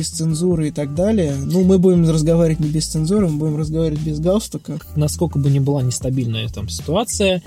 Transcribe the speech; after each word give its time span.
без 0.00 0.08
цензуры 0.08 0.68
и 0.68 0.70
так 0.70 0.94
далее. 0.94 1.34
Ну, 1.36 1.62
мы 1.62 1.78
будем 1.78 2.08
разговаривать 2.08 2.60
не 2.60 2.70
без 2.70 2.86
цензуры, 2.86 3.28
мы 3.28 3.38
будем 3.38 3.58
разговаривать 3.58 4.00
без 4.00 4.18
галстука. 4.18 4.78
Насколько 4.96 5.38
бы 5.38 5.50
ни 5.50 5.58
была 5.58 5.82
нестабильная 5.82 6.48
там 6.48 6.70
ситуация, 6.70 7.42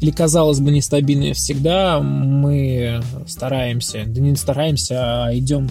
или 0.00 0.12
казалось 0.12 0.60
бы 0.60 0.70
нестабильная 0.70 1.34
всегда, 1.34 1.98
мы 1.98 3.02
стараемся, 3.26 4.04
да 4.06 4.20
не 4.20 4.36
стараемся, 4.36 5.24
а 5.24 5.36
идем 5.36 5.68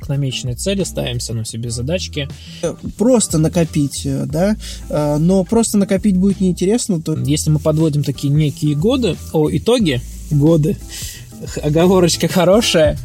к 0.00 0.08
намеченной 0.08 0.54
цели, 0.54 0.84
ставимся 0.84 1.34
на 1.34 1.44
себе 1.44 1.68
задачки. 1.68 2.28
Просто 2.96 3.36
накопить, 3.36 4.08
да, 4.24 4.56
а, 4.88 5.18
но 5.18 5.44
просто 5.44 5.76
накопить 5.76 6.16
будет 6.16 6.40
неинтересно. 6.40 7.02
То... 7.02 7.14
Если 7.14 7.50
мы 7.50 7.58
подводим 7.58 8.04
такие 8.04 8.32
некие 8.32 8.74
годы, 8.74 9.16
о, 9.34 9.50
итоги, 9.50 10.00
годы, 10.30 10.78
оговорочка 11.62 12.26
хорошая, 12.26 12.98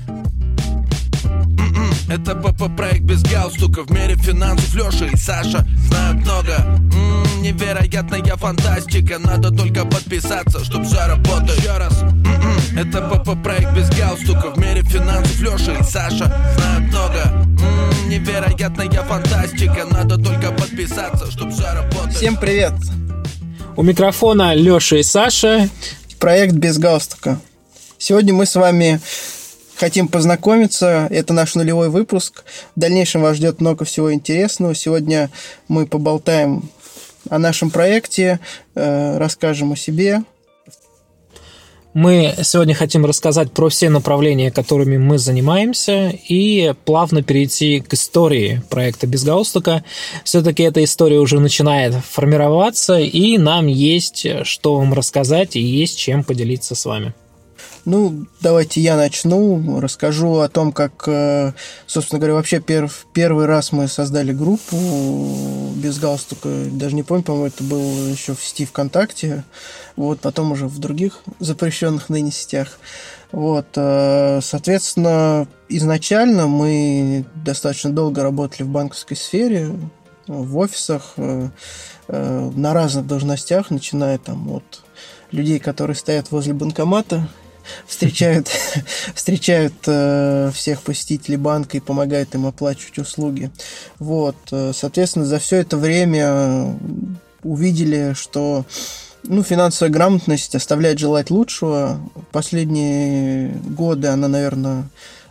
это 2.10 2.36
ПП 2.36 2.76
проект 2.76 3.02
без 3.02 3.24
галстука. 3.24 3.84
В 3.84 3.92
мире 3.92 4.16
финансов 4.16 4.74
Леша 4.74 5.06
и 5.06 5.16
Саша 5.16 5.66
знают 5.88 6.18
много. 6.26 6.56
М-м, 6.58 7.42
Невероятная 7.42 8.36
фантастика. 8.36 9.20
Надо 9.20 9.52
только 9.52 9.86
подписаться, 9.86 10.64
чтоб 10.66 10.84
все 10.86 11.06
работало 11.08 11.56
Еще 11.56 11.78
раз. 11.78 12.02
М-м, 12.02 12.78
Это 12.78 13.02
ПП 13.02 13.42
проект 13.44 13.74
без 13.76 13.90
галстука. 13.90 14.52
В 14.52 14.58
мире 14.58 14.82
финансов 14.84 15.40
Леша 15.40 15.74
и 15.80 15.84
Саша 15.84 16.26
знают 16.58 16.92
много. 16.92 17.22
М-м, 17.26 18.10
Невероятная 18.10 18.90
фантастика. 19.04 19.86
Надо 19.92 20.18
только 20.18 20.52
подписаться, 20.52 21.32
чтоб 21.32 21.52
все 21.52 21.72
работало 21.74 22.10
Всем 22.10 22.38
привет! 22.38 22.74
У 23.76 23.84
микрофона 23.84 24.56
Леша 24.56 24.98
и 24.98 25.04
Саша. 25.04 25.70
Проект 26.20 26.54
без 26.56 26.78
галстука. 26.80 27.40
Сегодня 27.98 28.34
мы 28.34 28.46
с 28.46 28.56
вами 28.56 29.00
хотим 29.80 30.10
познакомиться. 30.10 31.08
Это 31.10 31.34
наш 31.34 31.56
нулевой 31.56 31.90
выпуск. 31.90 32.44
В 32.76 32.80
дальнейшем 32.80 33.22
вас 33.22 33.38
ждет 33.38 33.62
много 33.62 33.86
всего 33.86 34.14
интересного. 34.14 34.76
Сегодня 34.76 35.30
мы 35.68 35.88
поболтаем 35.88 36.70
о 37.30 37.40
нашем 37.40 37.72
проекте, 37.72 38.40
э, 38.76 39.18
расскажем 39.18 39.72
о 39.72 39.78
себе. 39.78 40.22
Мы 41.94 42.36
сегодня 42.44 42.76
хотим 42.76 43.06
рассказать 43.06 43.52
про 43.52 43.70
все 43.70 43.90
направления, 43.90 44.52
которыми 44.52 44.98
мы 44.98 45.18
занимаемся, 45.18 46.10
и 46.10 46.74
плавно 46.86 47.24
перейти 47.24 47.80
к 47.80 47.94
истории 47.94 48.62
проекта 48.70 49.08
«Без 49.08 49.24
галстука». 49.24 49.84
Все-таки 50.24 50.62
эта 50.64 50.84
история 50.84 51.18
уже 51.18 51.40
начинает 51.40 51.96
формироваться, 51.96 53.00
и 53.00 53.38
нам 53.40 53.66
есть 53.68 54.28
что 54.44 54.76
вам 54.76 54.94
рассказать 54.94 55.56
и 55.56 55.62
есть 55.62 55.98
чем 55.98 56.24
поделиться 56.24 56.76
с 56.76 56.86
вами. 56.86 57.14
Ну, 57.90 58.28
давайте 58.40 58.82
я 58.82 58.96
начну. 58.96 59.80
Расскажу 59.80 60.38
о 60.42 60.48
том, 60.48 60.72
как, 60.72 61.06
э, 61.08 61.54
собственно 61.88 62.20
говоря, 62.20 62.36
вообще 62.36 62.60
перв, 62.60 63.08
первый 63.14 63.48
раз 63.48 63.72
мы 63.72 63.88
создали 63.88 64.32
группу 64.32 64.78
без 65.76 65.98
галстука. 65.98 66.50
Даже 66.72 66.94
не 66.94 67.02
помню, 67.02 67.24
по-моему, 67.24 67.48
это 67.48 67.64
было 67.64 68.08
еще 68.08 68.36
в 68.36 68.44
сети 68.44 68.68
ВКонтакте. 68.68 69.44
Вот, 69.96 70.20
потом 70.20 70.52
уже 70.52 70.68
в 70.68 70.78
других 70.78 71.24
запрещенных 71.40 72.10
ныне 72.10 72.30
сетях. 72.32 72.78
Вот, 73.32 73.70
э, 73.76 74.40
соответственно, 74.44 75.48
изначально 75.68 76.46
мы 76.46 77.26
достаточно 77.44 77.90
долго 77.90 78.22
работали 78.22 78.62
в 78.62 78.70
банковской 78.70 79.18
сфере, 79.18 79.72
в 80.28 80.58
офисах, 80.60 81.14
э, 81.18 81.50
на 82.08 82.74
разных 82.76 83.08
должностях, 83.08 83.72
начиная 83.72 84.20
там 84.20 84.48
от 84.52 84.84
людей, 85.32 85.58
которые 85.58 85.96
стоят 85.96 86.30
возле 86.30 86.54
банкомата 86.54 87.28
встречают, 87.88 88.48
встречают 89.16 89.74
э, 89.88 90.52
всех 90.54 90.82
посетителей 90.82 91.38
банка 91.38 91.78
и 91.78 91.82
помогают 91.82 92.36
им 92.36 92.46
оплачивать 92.46 93.00
услуги. 93.00 93.52
Вот, 94.00 94.36
э, 94.52 94.72
соответственно, 94.74 95.26
за 95.26 95.40
все 95.40 95.58
это 95.58 95.78
время 95.78 96.78
увидели, 97.44 98.14
что 98.16 98.66
ну, 99.24 99.44
финансовая 99.44 99.92
грамотность 99.92 100.56
оставляет 100.56 101.00
желать 101.00 101.30
лучшего. 101.30 102.00
Последние 102.32 103.50
годы 103.50 104.08
она, 104.08 104.28
наверное, 104.28 104.90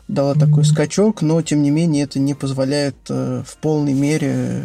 дала 0.08 0.34
такой 0.34 0.64
скачок, 0.64 1.22
но 1.22 1.40
тем 1.42 1.62
не 1.62 1.70
менее 1.70 2.04
это 2.04 2.18
не 2.18 2.34
позволяет 2.34 2.96
э, 3.08 3.42
в 3.46 3.56
полной 3.58 3.94
мере 3.94 4.64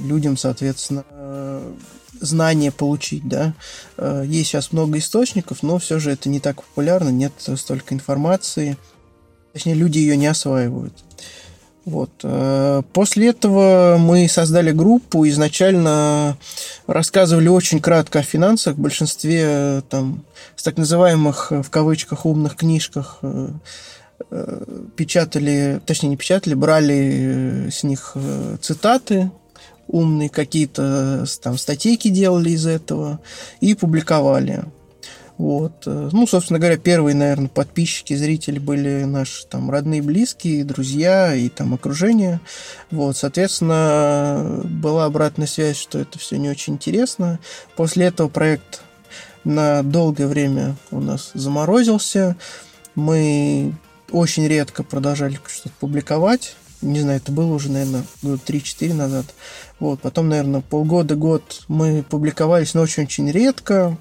людям, 0.00 0.36
соответственно, 0.36 1.04
э, 1.10 1.72
знания 2.20 2.70
получить, 2.70 3.26
да. 3.26 3.54
Э, 3.96 4.24
есть 4.26 4.48
сейчас 4.48 4.72
много 4.72 4.98
источников, 4.98 5.62
но 5.62 5.78
все 5.78 5.98
же 5.98 6.10
это 6.10 6.28
не 6.28 6.40
так 6.40 6.62
популярно, 6.62 7.10
нет 7.10 7.32
столько 7.38 7.94
информации. 7.94 8.76
Точнее, 9.52 9.74
люди 9.74 9.98
ее 9.98 10.16
не 10.16 10.26
осваивают. 10.26 10.92
Вот. 11.84 12.10
Э, 12.22 12.82
после 12.92 13.28
этого 13.28 13.96
мы 13.98 14.28
создали 14.28 14.72
группу, 14.72 15.26
изначально 15.28 16.38
рассказывали 16.86 17.48
очень 17.48 17.80
кратко 17.80 18.20
о 18.20 18.22
финансах, 18.22 18.76
в 18.76 18.80
большинстве 18.80 19.42
э, 19.44 19.82
там, 19.88 20.24
с 20.56 20.62
так 20.62 20.76
называемых 20.76 21.50
в 21.50 21.70
кавычках 21.70 22.26
умных 22.26 22.56
книжках 22.56 23.20
печатали, 24.96 25.80
точнее 25.84 26.10
не 26.10 26.16
печатали, 26.16 26.54
брали 26.54 27.68
с 27.70 27.82
них 27.82 28.16
цитаты, 28.62 29.30
умные 29.88 30.28
какие-то 30.28 31.24
там 31.42 31.58
статейки 31.58 32.08
делали 32.08 32.50
из 32.50 32.66
этого 32.66 33.20
и 33.60 33.74
публиковали. 33.74 34.64
Вот. 35.36 35.86
Ну, 35.86 36.26
собственно 36.28 36.60
говоря, 36.60 36.76
первые, 36.76 37.16
наверное, 37.16 37.48
подписчики, 37.48 38.14
зрители 38.14 38.60
были 38.60 39.02
наши 39.02 39.46
там 39.46 39.68
родные, 39.68 40.00
близкие, 40.00 40.64
друзья 40.64 41.34
и 41.34 41.48
там 41.48 41.74
окружение. 41.74 42.40
Вот, 42.92 43.16
соответственно, 43.16 44.60
была 44.64 45.06
обратная 45.06 45.48
связь, 45.48 45.76
что 45.76 45.98
это 45.98 46.18
все 46.20 46.38
не 46.38 46.48
очень 46.48 46.74
интересно. 46.74 47.40
После 47.74 48.06
этого 48.06 48.28
проект 48.28 48.82
на 49.42 49.82
долгое 49.82 50.28
время 50.28 50.76
у 50.92 51.00
нас 51.00 51.32
заморозился. 51.34 52.36
Мы 52.94 53.74
очень 54.12 54.46
редко 54.46 54.84
продолжали 54.84 55.40
что-то 55.48 55.74
публиковать 55.80 56.54
не 56.84 57.00
знаю, 57.00 57.18
это 57.18 57.32
было 57.32 57.54
уже, 57.54 57.70
наверное, 57.70 58.04
года 58.22 58.40
3-4 58.46 58.94
назад. 58.94 59.26
Вот, 59.80 60.00
потом, 60.00 60.28
наверное, 60.28 60.60
полгода-год 60.60 61.64
мы 61.68 62.04
публиковались, 62.08 62.74
но 62.74 62.82
очень-очень 62.82 63.30
редко. 63.30 63.96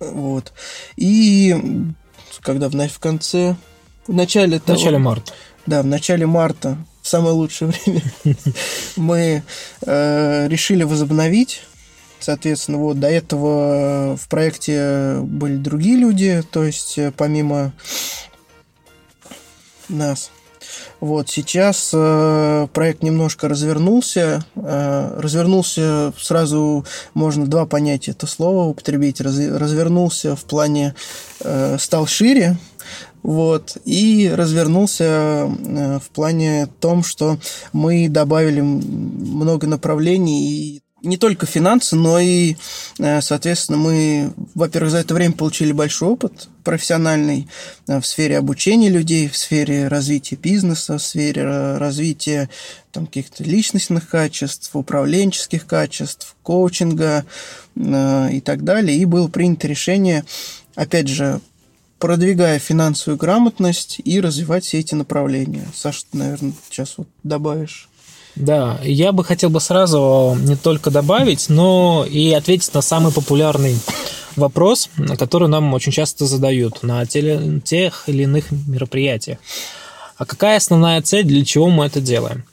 Вот. 0.00 0.52
И 0.96 1.54
когда 2.40 2.68
в, 2.68 2.74
в 2.74 2.98
конце, 2.98 3.56
в 4.06 4.12
начале 4.12 4.60
В 4.60 4.66
начале 4.68 4.98
марта. 4.98 5.32
Да, 5.66 5.82
в 5.82 5.86
начале 5.86 6.26
марта, 6.26 6.76
в 7.02 7.08
самое 7.08 7.34
лучшее 7.34 7.72
время, 7.84 8.02
мы 8.96 9.42
э, 9.86 10.48
решили 10.48 10.82
возобновить 10.82 11.62
Соответственно, 12.24 12.78
вот 12.78 12.98
до 12.98 13.06
этого 13.06 14.16
в 14.16 14.28
проекте 14.30 15.18
были 15.20 15.56
другие 15.56 15.98
люди, 15.98 16.42
то 16.50 16.64
есть 16.64 16.96
э, 16.96 17.12
помимо 17.14 17.74
нас. 19.90 20.30
Вот 21.00 21.28
сейчас 21.28 21.90
э, 21.92 22.66
проект 22.72 23.02
немножко 23.02 23.48
развернулся. 23.48 24.44
Э, 24.56 25.18
развернулся 25.18 26.12
сразу 26.18 26.84
можно 27.14 27.46
два 27.46 27.66
понятия 27.66 28.12
это 28.12 28.26
слово 28.26 28.68
употребить. 28.68 29.20
Раз, 29.20 29.38
развернулся 29.38 30.36
в 30.36 30.44
плане 30.44 30.94
э, 31.40 31.76
стал 31.78 32.06
шире. 32.06 32.56
Вот, 33.22 33.78
и 33.86 34.30
развернулся 34.34 35.04
э, 35.04 35.98
в 35.98 36.10
плане 36.10 36.68
том, 36.80 37.02
что 37.02 37.38
мы 37.72 38.08
добавили 38.10 38.60
много 38.60 39.66
направлений 39.66 40.50
и 40.50 40.83
не 41.04 41.16
только 41.16 41.46
финансы, 41.46 41.96
но 41.96 42.18
и, 42.18 42.56
э, 42.98 43.20
соответственно, 43.20 43.78
мы, 43.78 44.32
во-первых, 44.54 44.90
за 44.90 44.98
это 44.98 45.14
время 45.14 45.34
получили 45.34 45.72
большой 45.72 46.10
опыт 46.10 46.48
профессиональный 46.64 47.48
э, 47.86 48.00
в 48.00 48.06
сфере 48.06 48.38
обучения 48.38 48.88
людей, 48.88 49.28
в 49.28 49.36
сфере 49.36 49.88
развития 49.88 50.36
бизнеса, 50.36 50.98
в 50.98 51.02
сфере 51.02 51.42
э, 51.42 51.78
развития 51.78 52.48
там, 52.92 53.06
каких-то 53.06 53.44
личностных 53.44 54.08
качеств, 54.08 54.70
управленческих 54.74 55.66
качеств, 55.66 56.36
коучинга 56.42 57.24
и 57.76 58.40
так 58.44 58.62
далее. 58.62 58.96
И 58.96 59.04
было 59.04 59.26
принято 59.26 59.66
решение, 59.66 60.24
опять 60.76 61.08
же, 61.08 61.40
продвигая 61.98 62.58
финансовую 62.60 63.18
грамотность 63.18 64.00
и 64.04 64.20
развивать 64.20 64.64
все 64.64 64.78
эти 64.78 64.94
направления. 64.94 65.66
Саша, 65.74 66.02
ты, 66.10 66.18
наверное, 66.18 66.52
сейчас 66.68 66.98
вот 66.98 67.08
добавишь. 67.24 67.88
Да, 68.36 68.80
я 68.82 69.12
бы 69.12 69.24
хотел 69.24 69.50
бы 69.50 69.60
сразу 69.60 70.36
не 70.40 70.56
только 70.56 70.90
добавить, 70.90 71.48
но 71.48 72.04
и 72.08 72.32
ответить 72.32 72.74
на 72.74 72.82
самый 72.82 73.12
популярный 73.12 73.76
вопрос, 74.34 74.90
который 75.18 75.48
нам 75.48 75.72
очень 75.72 75.92
часто 75.92 76.26
задают 76.26 76.82
на 76.82 77.06
тех 77.06 78.04
или 78.08 78.24
иных 78.24 78.50
мероприятиях. 78.50 79.38
А 80.16 80.24
какая 80.24 80.56
основная 80.56 81.00
цель, 81.02 81.24
для 81.24 81.44
чего 81.44 81.68
мы 81.68 81.86
это 81.86 82.00
делаем? 82.00 82.44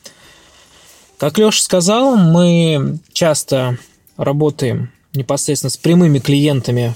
Как 1.17 1.37
Леша 1.37 1.61
сказал, 1.61 2.15
мы 2.15 2.99
часто 3.13 3.77
работаем 4.17 4.91
непосредственно 5.13 5.69
с 5.69 5.77
прямыми 5.77 6.19
клиентами 6.19 6.95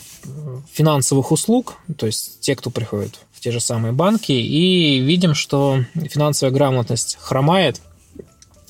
финансовых 0.71 1.31
услуг, 1.31 1.75
то 1.97 2.05
есть 2.05 2.39
те, 2.39 2.55
кто 2.55 2.69
приходит 2.69 3.19
в 3.33 3.39
те 3.39 3.51
же 3.51 3.59
самые 3.59 3.91
банки, 3.91 4.31
и 4.31 4.99
видим, 4.99 5.33
что 5.33 5.83
финансовая 5.95 6.53
грамотность 6.53 7.17
хромает. 7.19 7.81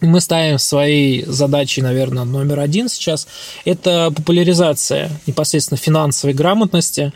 Мы 0.01 0.19
ставим 0.19 0.59
своей 0.59 1.23
задачей, 1.25 1.81
наверное, 1.81 2.25
номер 2.25 2.59
один 2.59 2.89
сейчас– 2.89 3.27
это 3.65 4.11
популяризация 4.15 5.09
непосредственно 5.25 5.77
финансовой 5.77 6.33
грамотности. 6.33 7.13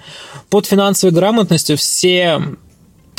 Под 0.49 0.65
финансовой 0.65 1.13
грамотностью 1.13 1.77
все 1.77 2.41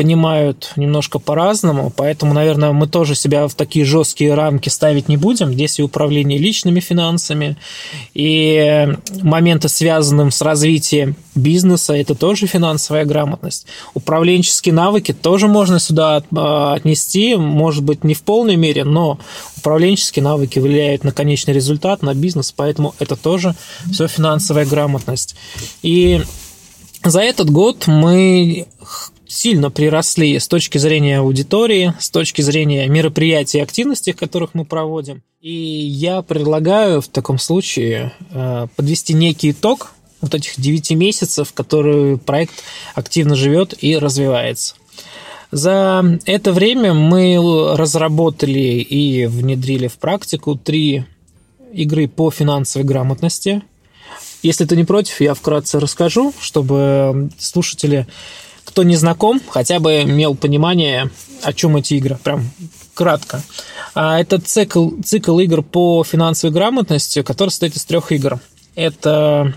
понимают 0.00 0.72
немножко 0.76 1.18
по-разному, 1.18 1.92
поэтому, 1.94 2.32
наверное, 2.32 2.72
мы 2.72 2.86
тоже 2.86 3.14
себя 3.14 3.46
в 3.46 3.54
такие 3.54 3.84
жесткие 3.84 4.32
рамки 4.32 4.70
ставить 4.70 5.10
не 5.10 5.18
будем. 5.18 5.52
Здесь 5.52 5.78
и 5.78 5.82
управление 5.82 6.38
личными 6.38 6.80
финансами, 6.80 7.58
и 8.14 8.96
моменты, 9.20 9.68
связанные 9.68 10.30
с 10.30 10.40
развитием 10.40 11.16
бизнеса, 11.34 11.92
это 11.92 12.14
тоже 12.14 12.46
финансовая 12.46 13.04
грамотность. 13.04 13.66
Управленческие 13.92 14.72
навыки 14.72 15.12
тоже 15.12 15.48
можно 15.48 15.78
сюда 15.78 16.22
а, 16.34 16.72
отнести, 16.72 17.36
может 17.36 17.84
быть, 17.84 18.02
не 18.02 18.14
в 18.14 18.22
полной 18.22 18.56
мере, 18.56 18.84
но 18.84 19.18
управленческие 19.58 20.22
навыки 20.22 20.58
влияют 20.58 21.04
на 21.04 21.12
конечный 21.12 21.52
результат, 21.52 22.00
на 22.00 22.14
бизнес, 22.14 22.54
поэтому 22.56 22.94
это 23.00 23.16
тоже 23.16 23.54
все 23.92 24.08
финансовая 24.08 24.64
грамотность. 24.64 25.36
И 25.82 26.22
за 27.04 27.20
этот 27.20 27.50
год 27.50 27.86
мы 27.86 28.66
сильно 29.30 29.70
приросли 29.70 30.38
с 30.38 30.48
точки 30.48 30.78
зрения 30.78 31.18
аудитории, 31.18 31.94
с 32.00 32.10
точки 32.10 32.42
зрения 32.42 32.88
мероприятий 32.88 33.58
и 33.58 33.60
активностей, 33.60 34.12
которых 34.12 34.54
мы 34.54 34.64
проводим. 34.64 35.22
И 35.40 35.52
я 35.52 36.22
предлагаю 36.22 37.00
в 37.00 37.08
таком 37.08 37.38
случае 37.38 38.12
э, 38.30 38.66
подвести 38.74 39.14
некий 39.14 39.52
итог 39.52 39.92
вот 40.20 40.34
этих 40.34 40.60
9 40.60 40.90
месяцев, 40.92 41.52
которые 41.52 42.18
проект 42.18 42.64
активно 42.94 43.36
живет 43.36 43.72
и 43.82 43.96
развивается. 43.96 44.74
За 45.52 46.04
это 46.26 46.52
время 46.52 46.92
мы 46.92 47.76
разработали 47.76 48.80
и 48.80 49.26
внедрили 49.26 49.86
в 49.86 49.94
практику 49.94 50.56
три 50.56 51.04
игры 51.72 52.08
по 52.08 52.30
финансовой 52.30 52.86
грамотности. 52.86 53.62
Если 54.42 54.64
ты 54.64 54.76
не 54.76 54.84
против, 54.84 55.20
я 55.20 55.34
вкратце 55.34 55.78
расскажу, 55.78 56.32
чтобы 56.40 57.30
слушатели 57.38 58.06
кто 58.70 58.84
не 58.84 58.94
знаком, 58.94 59.40
хотя 59.48 59.80
бы 59.80 60.02
имел 60.02 60.36
понимание, 60.36 61.10
о 61.42 61.52
чем 61.52 61.76
эти 61.76 61.94
игры. 61.94 62.18
Прям 62.22 62.48
кратко. 62.94 63.42
А, 63.94 64.20
это 64.20 64.40
цикл, 64.40 64.90
цикл 65.04 65.38
игр 65.40 65.62
по 65.62 66.04
финансовой 66.04 66.54
грамотности, 66.54 67.22
который 67.22 67.50
состоит 67.50 67.74
из 67.74 67.84
трех 67.84 68.12
игр. 68.12 68.38
Это 68.76 69.54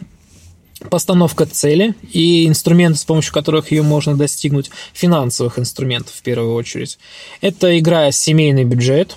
постановка 0.90 1.46
цели 1.46 1.94
и 2.12 2.48
инструменты, 2.48 2.98
с 2.98 3.06
помощью 3.06 3.34
которых 3.34 3.72
ее 3.72 3.84
можно 3.84 4.18
достигнуть, 4.18 4.72
финансовых 4.94 5.60
инструментов 5.60 6.16
в 6.16 6.24
первую 6.24 6.56
очередь. 6.56 6.98
Это 7.40 7.78
игра 7.78 8.12
«Семейный 8.12 8.64
бюджет», 8.64 9.16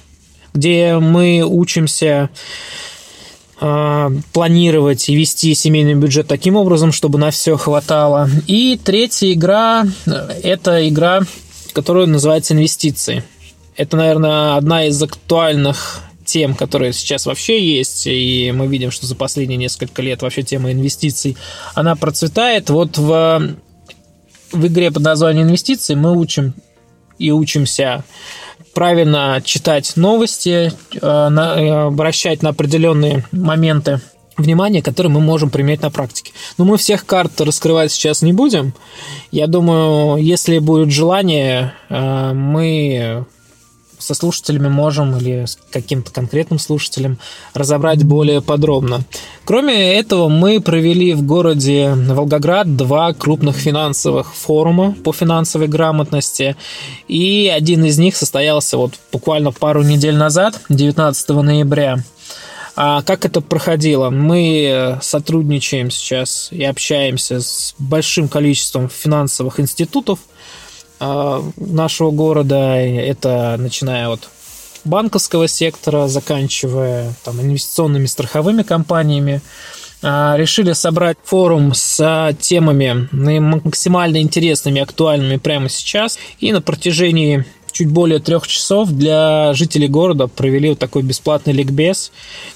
где 0.52 0.99
мы 0.99 1.42
учимся 1.42 2.28
планировать 3.58 5.08
и 5.08 5.16
вести 5.16 5.54
семейный 5.54 5.94
бюджет 5.94 6.26
таким 6.26 6.56
образом, 6.56 6.92
чтобы 6.92 7.18
на 7.18 7.30
все 7.30 7.56
хватало. 7.56 8.28
И 8.46 8.78
третья 8.82 9.32
игра– 9.32 9.84
это 10.42 10.86
игра, 10.88 11.22
которая 11.72 12.06
называется 12.06 12.54
«Инвестиции». 12.54 13.24
Это, 13.76 13.96
наверное, 13.96 14.56
одна 14.56 14.86
из 14.86 15.02
актуальных 15.02 16.02
тем, 16.24 16.54
которые 16.54 16.92
сейчас 16.92 17.24
вообще 17.24 17.78
есть, 17.78 18.06
и 18.06 18.52
мы 18.54 18.66
видим, 18.66 18.90
что 18.90 19.06
за 19.06 19.14
последние 19.14 19.56
несколько 19.56 20.02
лет 20.02 20.22
вообще 20.22 20.42
тема 20.42 20.72
инвестиций, 20.72 21.36
она 21.74 21.94
процветает. 21.94 22.68
Вот 22.68 22.98
в, 22.98 23.56
в 24.52 24.66
игре 24.66 24.90
под 24.90 25.02
названием 25.02 25.46
«Инвестиции» 25.46 25.94
мы 25.94 26.16
учим 26.16 26.54
и 27.18 27.30
учимся 27.30 28.04
правильно 28.74 29.40
читать 29.44 29.96
новости, 29.96 30.70
э, 30.70 30.98
э, 31.00 31.86
обращать 31.86 32.42
на 32.42 32.50
определенные 32.50 33.24
моменты 33.32 34.00
внимание, 34.36 34.82
которые 34.82 35.10
мы 35.10 35.20
можем 35.20 35.50
применять 35.50 35.82
на 35.82 35.90
практике. 35.90 36.32
Но 36.58 36.64
мы 36.64 36.76
всех 36.76 37.06
карт 37.06 37.40
раскрывать 37.40 37.90
сейчас 37.90 38.22
не 38.22 38.32
будем. 38.32 38.74
Я 39.30 39.46
думаю, 39.46 40.22
если 40.22 40.58
будет 40.58 40.90
желание, 40.90 41.72
э, 41.88 42.32
мы 42.32 43.24
со 44.06 44.14
слушателями 44.14 44.68
можем 44.68 45.16
или 45.16 45.46
с 45.46 45.58
каким-то 45.72 46.12
конкретным 46.12 46.60
слушателем 46.60 47.18
разобрать 47.54 48.04
более 48.04 48.40
подробно. 48.40 49.02
Кроме 49.44 49.94
этого, 49.94 50.28
мы 50.28 50.60
провели 50.60 51.12
в 51.12 51.22
городе 51.22 51.92
Волгоград 51.94 52.76
два 52.76 53.12
крупных 53.12 53.56
финансовых 53.56 54.32
форума 54.32 54.94
по 55.04 55.12
финансовой 55.12 55.66
грамотности, 55.66 56.56
и 57.08 57.52
один 57.52 57.84
из 57.84 57.98
них 57.98 58.14
состоялся 58.16 58.76
вот 58.76 58.94
буквально 59.10 59.50
пару 59.50 59.82
недель 59.82 60.16
назад, 60.16 60.60
19 60.68 61.28
ноября. 61.28 61.98
А 62.76 63.02
как 63.02 63.24
это 63.24 63.40
проходило? 63.40 64.10
Мы 64.10 64.98
сотрудничаем 65.02 65.90
сейчас 65.90 66.48
и 66.52 66.62
общаемся 66.62 67.40
с 67.40 67.74
большим 67.78 68.28
количеством 68.28 68.88
финансовых 68.88 69.58
институтов– 69.58 70.20
нашего 71.00 72.10
города. 72.10 72.76
Это 72.76 73.56
начиная 73.58 74.08
от 74.08 74.28
банковского 74.84 75.48
сектора, 75.48 76.08
заканчивая 76.08 77.12
там, 77.25 77.40
инвестиционными 77.40 78.06
страховыми 78.06 78.62
компаниями. 78.62 79.40
А, 80.02 80.37
решили 80.37 80.72
собрать 80.72 81.16
форум 81.25 81.72
с 81.75 82.34
темами 82.40 83.08
максимально 83.12 84.20
интересными, 84.20 84.81
актуальными 84.81 85.37
прямо 85.37 85.69
сейчас. 85.69 86.19
И 86.38 86.52
на 86.52 86.60
протяжении 86.60 87.44
чуть 87.76 87.90
более 87.90 88.20
трех 88.20 88.46
часов 88.46 88.90
для 88.90 89.52
жителей 89.52 89.87
города 89.87 90.28
провели 90.28 90.70
вот 90.70 90.78
такой 90.78 91.02
бесплатный 91.02 91.52
ликбез. 91.52 92.11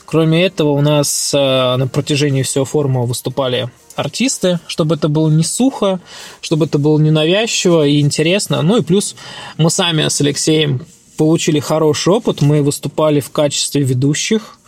Кроме 0.07 0.47
этого, 0.47 0.71
у 0.71 0.81
нас 0.81 1.35
э, 1.35 1.77
на 1.77 1.87
протяжении 1.89 2.43
всего 2.43 2.65
форума 2.65 3.03
выступали 3.03 3.69
артисты, 3.97 4.61
чтобы 4.67 4.95
это 4.95 5.09
было 5.09 5.29
не 5.29 5.45
сухо, 5.45 6.01
чтобы 6.41 6.65
это 6.65 6.79
было 6.79 6.99
ненавязчиво 6.99 7.87
и 7.87 8.01
интересно. 8.01 8.63
Ну 8.63 8.79
и 8.79 8.83
плюс 8.83 9.15
мы 9.59 9.69
сами 9.71 10.09
с 10.09 10.23
Алексеем 10.23 10.87
получили 11.19 11.61
хороший 11.61 12.15
опыт. 12.15 12.41
Мы 12.41 12.63
выступали 12.63 13.21
в 13.21 13.31
качестве 13.31 13.83
ведущих 13.83 14.59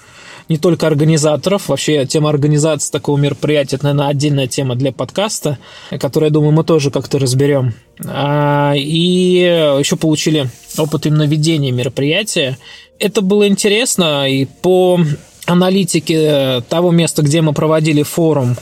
не 0.48 0.58
только 0.58 0.86
организаторов. 0.86 1.68
Вообще, 1.68 2.06
тема 2.06 2.30
организации 2.30 2.90
такого 2.90 3.18
мероприятия, 3.18 3.76
это, 3.76 3.86
наверное, 3.86 4.08
отдельная 4.08 4.46
тема 4.46 4.74
для 4.74 4.92
подкаста, 4.92 5.58
которую, 6.00 6.28
я 6.28 6.32
думаю, 6.32 6.52
мы 6.52 6.64
тоже 6.64 6.90
как-то 6.90 7.18
разберем. 7.18 7.74
А, 8.06 8.74
и 8.76 9.78
еще 9.78 9.96
получили 9.96 10.48
опыт 10.78 11.06
именно 11.06 11.26
ведения 11.26 11.70
мероприятия. 11.70 12.58
Это 12.98 13.20
было 13.20 13.48
интересно, 13.48 14.28
и 14.30 14.44
по 14.44 15.00
аналитике 15.46 16.62
того 16.68 16.90
места, 16.90 17.22
где 17.22 17.40
мы 17.40 17.52
проводили 17.52 18.02
форум, 18.02 18.56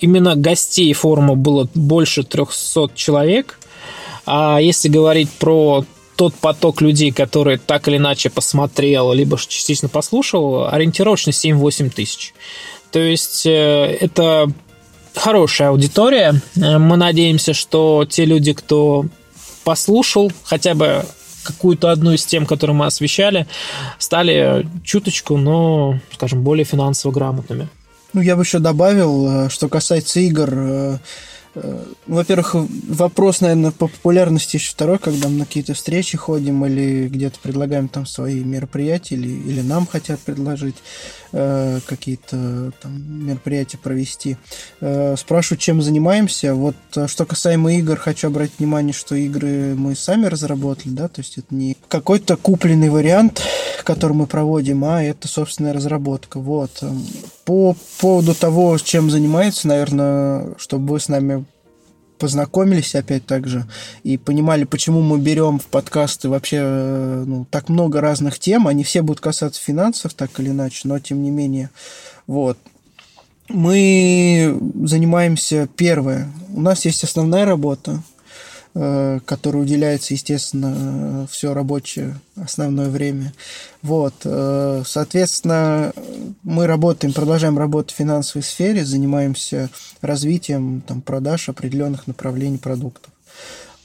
именно 0.00 0.36
гостей 0.36 0.92
форума 0.92 1.34
было 1.34 1.68
больше 1.74 2.22
300 2.22 2.90
человек. 2.94 3.58
А 4.26 4.58
если 4.58 4.88
говорить 4.88 5.30
про 5.30 5.84
тот 6.16 6.34
поток 6.34 6.80
людей, 6.80 7.12
который 7.12 7.58
так 7.58 7.88
или 7.88 7.96
иначе 7.96 8.30
посмотрел, 8.30 9.12
либо 9.12 9.38
частично 9.38 9.88
послушал, 9.88 10.68
ориентировочно 10.68 11.30
7-8 11.30 11.90
тысяч. 11.90 12.34
То 12.90 13.00
есть 13.00 13.46
э, 13.46 13.96
это 14.00 14.50
хорошая 15.14 15.70
аудитория. 15.70 16.40
Мы 16.54 16.96
надеемся, 16.96 17.54
что 17.54 18.06
те 18.08 18.24
люди, 18.24 18.52
кто 18.52 19.06
послушал 19.64 20.30
хотя 20.44 20.74
бы 20.74 21.04
какую-то 21.42 21.90
одну 21.90 22.12
из 22.12 22.24
тем, 22.24 22.46
которые 22.46 22.74
мы 22.74 22.86
освещали, 22.86 23.46
стали 23.98 24.66
чуточку, 24.82 25.36
но, 25.36 25.98
скажем, 26.12 26.42
более 26.42 26.64
финансово 26.64 27.12
грамотными. 27.12 27.68
Ну, 28.12 28.20
я 28.20 28.36
бы 28.36 28.42
еще 28.42 28.60
добавил, 28.60 29.46
э, 29.46 29.50
что 29.50 29.68
касается 29.68 30.20
игр, 30.20 30.50
э, 30.52 30.98
Э, 30.98 30.98
во-первых, 32.06 32.54
вопрос, 32.54 33.40
наверное, 33.40 33.70
по 33.70 33.86
популярности 33.86 34.56
еще 34.56 34.72
второй, 34.72 34.98
когда 34.98 35.28
мы 35.28 35.38
на 35.38 35.46
какие-то 35.46 35.74
встречи 35.74 36.16
ходим 36.16 36.64
или 36.66 37.08
где-то 37.08 37.38
предлагаем 37.40 37.88
там 37.88 38.06
свои 38.06 38.42
мероприятия, 38.42 39.14
или, 39.14 39.28
или 39.28 39.60
нам 39.60 39.86
хотят 39.86 40.18
предложить 40.20 40.76
э, 41.32 41.80
какие-то 41.86 42.72
там 42.82 43.26
мероприятия 43.26 43.78
провести. 43.78 44.36
Э, 44.80 45.14
спрашивают, 45.16 45.60
чем 45.60 45.80
занимаемся. 45.80 46.54
Вот 46.54 46.76
э, 46.96 47.06
что 47.06 47.24
касаемо 47.24 47.74
игр, 47.74 47.96
хочу 47.96 48.28
обратить 48.28 48.58
внимание, 48.58 48.92
что 48.92 49.14
игры 49.14 49.74
мы 49.76 49.94
сами 49.94 50.26
разработали, 50.26 50.92
да, 50.92 51.08
то 51.08 51.20
есть 51.20 51.38
это 51.38 51.54
не 51.54 51.76
какой-то 51.88 52.36
купленный 52.36 52.90
вариант, 52.90 53.42
который 53.84 54.14
мы 54.14 54.26
проводим, 54.26 54.84
а 54.84 55.02
это 55.02 55.28
собственная 55.28 55.72
разработка. 55.72 56.40
Вот. 56.40 56.70
Эм, 56.82 57.06
по 57.44 57.76
поводу 58.00 58.34
того, 58.34 58.76
чем 58.78 59.10
занимается, 59.10 59.68
наверное, 59.68 60.54
чтобы 60.58 60.94
вы 60.94 61.00
с 61.00 61.08
нами 61.08 61.44
познакомились 62.18 62.94
опять 62.94 63.26
так 63.26 63.46
же 63.46 63.66
и 64.02 64.16
понимали, 64.16 64.64
почему 64.64 65.02
мы 65.02 65.18
берем 65.18 65.58
в 65.58 65.66
подкасты 65.66 66.28
вообще 66.28 66.58
э, 66.60 67.24
ну, 67.26 67.46
так 67.50 67.68
много 67.68 68.00
разных 68.00 68.38
тем. 68.38 68.66
Они 68.66 68.84
все 68.84 69.02
будут 69.02 69.20
касаться 69.20 69.62
финансов, 69.62 70.14
так 70.14 70.30
или 70.40 70.50
иначе, 70.50 70.82
но 70.84 70.98
тем 70.98 71.22
не 71.22 71.30
менее. 71.30 71.70
Вот. 72.26 72.58
Мы 73.48 74.58
занимаемся 74.84 75.68
первое. 75.76 76.30
У 76.54 76.60
нас 76.60 76.84
есть 76.86 77.04
основная 77.04 77.44
работа. 77.44 78.02
Э, 78.74 79.20
который 79.24 79.62
уделяется, 79.62 80.14
естественно, 80.14 81.26
все 81.30 81.54
рабочее 81.54 82.18
основное 82.36 82.88
время. 82.88 83.32
Вот, 83.82 84.14
э, 84.24 84.82
соответственно, 84.86 85.92
мы 86.42 86.66
работаем, 86.66 87.12
продолжаем 87.12 87.58
работать 87.58 87.92
в 87.92 87.98
финансовой 87.98 88.42
сфере, 88.42 88.84
занимаемся 88.84 89.70
развитием 90.00 90.82
там, 90.86 91.00
продаж 91.00 91.48
определенных 91.48 92.06
направлений 92.06 92.58
продуктов. 92.58 93.12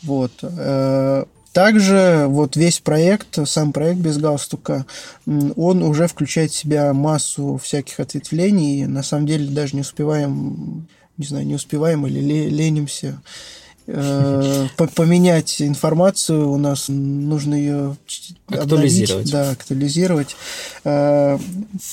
Вот. 0.03 0.31
Э, 0.41 1.25
также 1.53 2.25
вот 2.27 2.55
весь 2.55 2.79
проект, 2.79 3.47
сам 3.47 3.73
проект 3.73 3.99
без 3.99 4.17
галстука, 4.17 4.85
он 5.25 5.81
уже 5.81 6.07
включает 6.07 6.51
в 6.51 6.55
себя 6.55 6.93
массу 6.93 7.59
всяких 7.61 7.99
ответвлений. 7.99 8.85
На 8.85 9.01
самом 9.01 9.25
деле 9.25 9.47
даже 9.47 9.75
не 9.75 9.81
успеваем, 9.81 10.87
не 11.17 11.25
знаю, 11.25 11.47
не 11.47 11.55
успеваем 11.55 12.05
или 12.05 12.49
ленимся 12.49 13.19
поменять 14.95 15.61
информацию, 15.61 16.49
у 16.49 16.57
нас 16.57 16.85
нужно 16.89 17.55
ее 17.55 17.97
актуализировать. 18.47 19.31
Да, 19.31 19.51
актуализировать. 19.51 20.35
Э, 20.83 21.37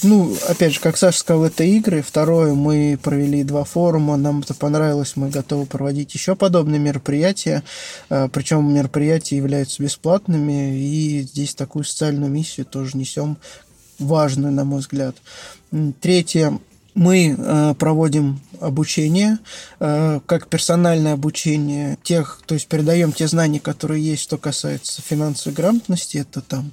ну, 0.02 0.36
опять 0.48 0.74
же, 0.74 0.80
как 0.80 0.96
Саша 0.96 1.18
сказал, 1.18 1.44
это 1.44 1.64
игры. 1.64 2.02
Второе, 2.02 2.54
мы 2.54 2.98
провели 3.02 3.44
два 3.44 3.64
форума, 3.64 4.16
нам 4.16 4.40
это 4.40 4.54
понравилось, 4.54 5.12
мы 5.16 5.30
готовы 5.30 5.66
проводить 5.66 6.14
еще 6.14 6.36
подобные 6.36 6.78
мероприятия. 6.78 7.62
Э, 8.10 8.28
Причем 8.32 8.72
мероприятия 8.72 9.36
являются 9.36 9.82
бесплатными, 9.82 10.78
и 10.78 11.22
здесь 11.22 11.54
такую 11.54 11.84
социальную 11.84 12.30
миссию 12.30 12.66
тоже 12.66 12.96
несем 12.96 13.38
важную, 13.98 14.52
на 14.52 14.64
мой 14.64 14.80
взгляд. 14.80 15.16
Третье, 16.00 16.58
мы 16.96 17.36
э, 17.36 17.74
проводим 17.78 18.40
обучение, 18.58 19.38
э, 19.80 20.18
как 20.24 20.48
персональное 20.48 21.12
обучение 21.12 21.98
тех, 22.02 22.40
то 22.46 22.54
есть 22.54 22.68
передаем 22.68 23.12
те 23.12 23.28
знания, 23.28 23.60
которые 23.60 24.02
есть, 24.02 24.22
что 24.22 24.38
касается 24.38 25.02
финансовой 25.02 25.54
грамотности, 25.54 26.16
это 26.16 26.40
там 26.40 26.72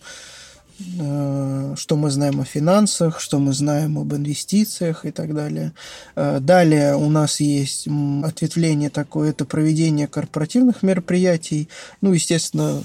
э, 0.79 1.75
что 1.77 1.97
мы 1.97 2.09
знаем 2.09 2.39
о 2.39 2.45
финансах, 2.45 3.19
что 3.19 3.37
мы 3.37 3.51
знаем 3.51 3.99
об 3.99 4.13
инвестициях 4.13 5.05
и 5.05 5.11
так 5.11 5.35
далее. 5.35 5.73
Далее 6.15 6.95
у 6.95 7.09
нас 7.09 7.41
есть 7.41 7.87
ответвление 8.23 8.89
такое, 8.89 9.31
это 9.31 9.43
проведение 9.43 10.07
корпоративных 10.07 10.83
мероприятий, 10.83 11.67
ну, 11.99 12.13
естественно, 12.13 12.81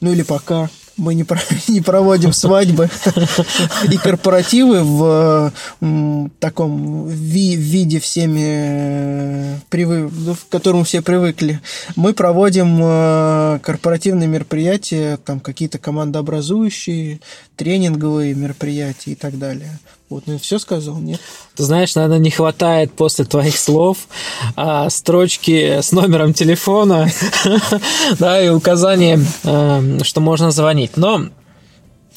ну 0.00 0.12
или 0.12 0.22
пока 0.22 0.70
мы 0.96 1.14
не, 1.14 1.24
не 1.68 1.80
проводим 1.80 2.32
свадьбы 2.32 2.88
и 3.90 3.96
корпоративы 3.96 4.82
в 4.82 5.52
таком 6.38 7.08
ви, 7.08 7.56
виде 7.56 8.00
всеми 8.00 8.40
э, 8.42 9.56
привы, 9.68 10.08
в 10.08 10.46
которому 10.48 10.84
все 10.84 11.02
привыкли. 11.02 11.60
Мы 11.96 12.12
проводим 12.12 12.78
э, 12.82 13.58
корпоративные 13.62 14.28
мероприятия, 14.28 15.16
там 15.18 15.40
какие-то 15.40 15.78
командообразующие, 15.78 17.20
тренинговые 17.56 18.34
мероприятия 18.34 19.12
и 19.12 19.14
так 19.14 19.38
далее. 19.38 19.78
Вот, 20.10 20.24
ну 20.26 20.40
все 20.40 20.58
сказал, 20.58 20.98
нет? 20.98 21.20
Ты 21.54 21.62
знаешь, 21.62 21.94
наверное, 21.94 22.18
не 22.18 22.30
хватает 22.30 22.92
после 22.92 23.24
твоих 23.24 23.56
слов 23.56 24.08
а, 24.56 24.90
строчки 24.90 25.80
с 25.80 25.92
номером 25.92 26.34
телефона, 26.34 27.08
да, 28.18 28.42
и 28.42 28.48
указания, 28.48 29.20
а, 29.44 29.80
что 30.02 30.20
можно 30.20 30.50
звонить. 30.50 30.96
Но 30.96 31.26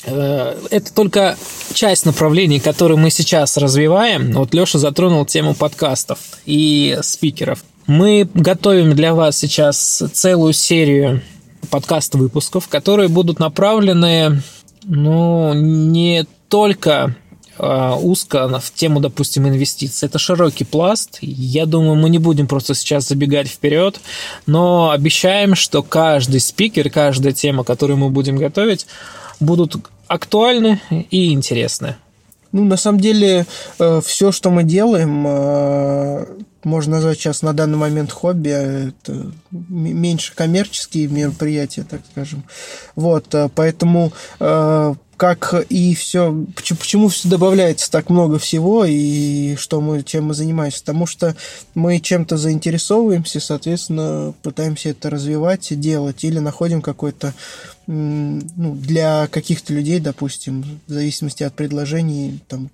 э, 0.05 0.57
это 0.71 0.91
только 0.91 1.37
часть 1.75 2.07
направлений, 2.07 2.59
которые 2.59 2.97
мы 2.97 3.11
сейчас 3.11 3.57
развиваем. 3.57 4.31
Вот 4.31 4.55
Леша 4.55 4.79
затронул 4.79 5.27
тему 5.27 5.53
подкастов 5.53 6.17
и 6.47 6.97
спикеров. 7.03 7.63
Мы 7.85 8.27
готовим 8.33 8.95
для 8.95 9.13
вас 9.13 9.37
сейчас 9.37 10.01
целую 10.13 10.53
серию 10.53 11.21
подкаст-выпусков, 11.69 12.67
которые 12.69 13.07
будут 13.07 13.37
направлены, 13.37 14.41
ну, 14.83 15.53
не 15.53 16.25
только 16.49 17.15
узко 17.57 18.59
в 18.59 18.73
тему, 18.73 18.99
допустим, 18.99 19.47
инвестиций. 19.47 20.07
Это 20.07 20.19
широкий 20.19 20.63
пласт. 20.63 21.19
Я 21.21 21.65
думаю, 21.65 21.95
мы 21.95 22.09
не 22.09 22.19
будем 22.19 22.47
просто 22.47 22.73
сейчас 22.73 23.07
забегать 23.07 23.47
вперед, 23.47 23.99
но 24.45 24.91
обещаем, 24.91 25.55
что 25.55 25.83
каждый 25.83 26.39
спикер, 26.39 26.89
каждая 26.89 27.33
тема, 27.33 27.63
которую 27.63 27.97
мы 27.97 28.09
будем 28.09 28.37
готовить, 28.37 28.87
будут 29.39 29.75
актуальны 30.07 30.81
и 30.89 31.33
интересны. 31.33 31.95
Ну, 32.53 32.63
на 32.65 32.77
самом 32.77 32.99
деле, 32.99 33.47
э, 33.79 34.01
все, 34.05 34.31
что 34.31 34.51
мы 34.51 34.63
делаем, 34.63 35.25
э, 35.27 36.25
можно 36.63 36.97
назвать 36.97 37.17
сейчас 37.17 37.41
на 37.41 37.51
данный 37.51 37.77
момент 37.77 38.11
хобби, 38.11 38.49
а 38.49 38.89
это 38.89 39.31
меньше 39.49 40.35
коммерческие 40.35 41.07
мероприятия, 41.07 41.83
так 41.83 42.01
скажем. 42.11 42.43
Вот, 42.95 43.33
э, 43.33 43.49
поэтому 43.53 44.13
как 45.17 45.53
и 45.69 45.95
все, 45.95 46.35
почему, 46.55 46.79
почему 46.79 47.07
все 47.07 47.29
добавляется 47.29 47.89
так 47.89 48.09
много 48.09 48.39
всего 48.39 48.83
и 48.83 49.55
что 49.55 49.79
мы, 49.79 50.03
чем 50.03 50.25
мы 50.25 50.33
занимаемся, 50.33 50.79
потому 50.79 51.05
что 51.05 51.35
мы 51.75 51.99
чем-то 51.99 52.35
заинтересовываемся, 52.35 53.39
соответственно, 53.39 54.33
пытаемся 54.41 54.89
это 54.89 55.09
развивать 55.09 55.79
делать, 55.79 56.23
или 56.23 56.39
находим 56.39 56.81
какой-то 56.81 57.33
ну, 57.87 58.75
для 58.75 59.27
каких-то 59.27 59.73
людей, 59.73 59.99
допустим, 59.99 60.79
в 60.87 60.91
зависимости 60.91 61.43
от 61.43 61.53
предложений, 61.53 62.39
там, 62.47 62.69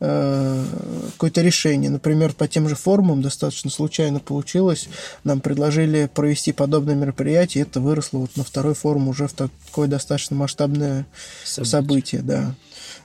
э, 0.00 0.64
какое-то 1.12 1.42
решение. 1.42 1.90
Например, 1.90 2.32
по 2.32 2.48
тем 2.48 2.68
же 2.68 2.74
форумам 2.74 3.22
достаточно 3.22 3.70
случайно 3.70 4.18
получилось. 4.20 4.88
Нам 5.24 5.40
предложили 5.40 6.10
провести 6.12 6.52
подобное 6.52 6.94
мероприятие, 6.94 7.64
и 7.64 7.66
это 7.66 7.80
выросло 7.80 8.18
вот 8.18 8.36
на 8.36 8.44
второй 8.44 8.74
форум 8.74 9.08
уже 9.08 9.28
в 9.28 9.32
такое 9.32 9.88
достаточно 9.88 10.36
масштабное 10.36 11.06
событие, 11.44 11.70
событие 11.70 12.22
да. 12.22 12.54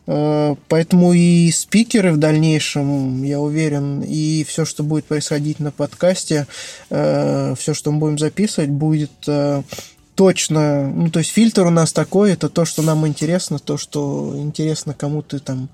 Э, 0.08 0.56
поэтому 0.70 1.14
и 1.14 1.52
спикеры 1.52 2.14
в 2.14 2.18
дальнейшем, 2.18 3.24
я 3.24 3.40
уверен, 3.40 4.02
и 4.02 4.44
все, 4.48 4.66
что 4.66 4.84
будет 4.84 5.06
происходить 5.06 5.60
на 5.60 5.72
подкасте, 5.72 6.48
э, 6.90 7.54
все, 7.58 7.74
что 7.74 7.92
мы 7.92 8.00
будем 8.00 8.18
записывать, 8.18 8.70
будет 8.70 9.12
э, 9.28 9.62
точно, 10.18 10.90
ну, 10.90 11.12
то 11.12 11.20
есть 11.20 11.32
фильтр 11.32 11.68
у 11.68 11.70
нас 11.70 11.94
такой, 11.94 12.34
это 12.34 12.50
то, 12.50 12.66
что 12.66 12.82
нам 12.82 13.06
интересно, 13.06 13.60
то, 13.60 13.78
что 13.78 14.34
интересно 14.36 14.96
кому-то 14.96 15.40
там 15.40 15.70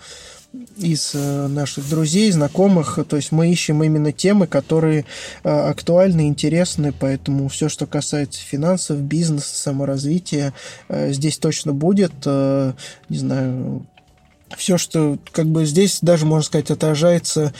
из 0.77 1.12
э, 1.15 1.47
наших 1.47 1.89
друзей, 1.89 2.29
знакомых. 2.29 3.00
То 3.07 3.15
есть 3.15 3.31
мы 3.31 3.50
ищем 3.50 3.81
именно 3.83 4.12
темы, 4.12 4.45
которые 4.47 5.05
э, 5.43 5.50
актуальны, 5.50 6.27
интересны, 6.27 6.93
поэтому 6.97 7.47
все, 7.47 7.69
что 7.69 7.88
касается 7.88 8.41
финансов, 8.41 9.00
бизнеса, 9.00 9.55
саморазвития, 9.55 10.53
э, 10.89 11.13
здесь 11.13 11.38
точно 11.38 11.71
будет. 11.71 12.13
Не 12.25 13.17
знаю, 13.17 13.85
все, 14.57 14.77
что 14.77 15.17
как 15.31 15.47
бы 15.47 15.65
здесь 15.65 16.00
даже, 16.01 16.25
можно 16.25 16.43
сказать, 16.43 16.69
отражается 16.69 17.53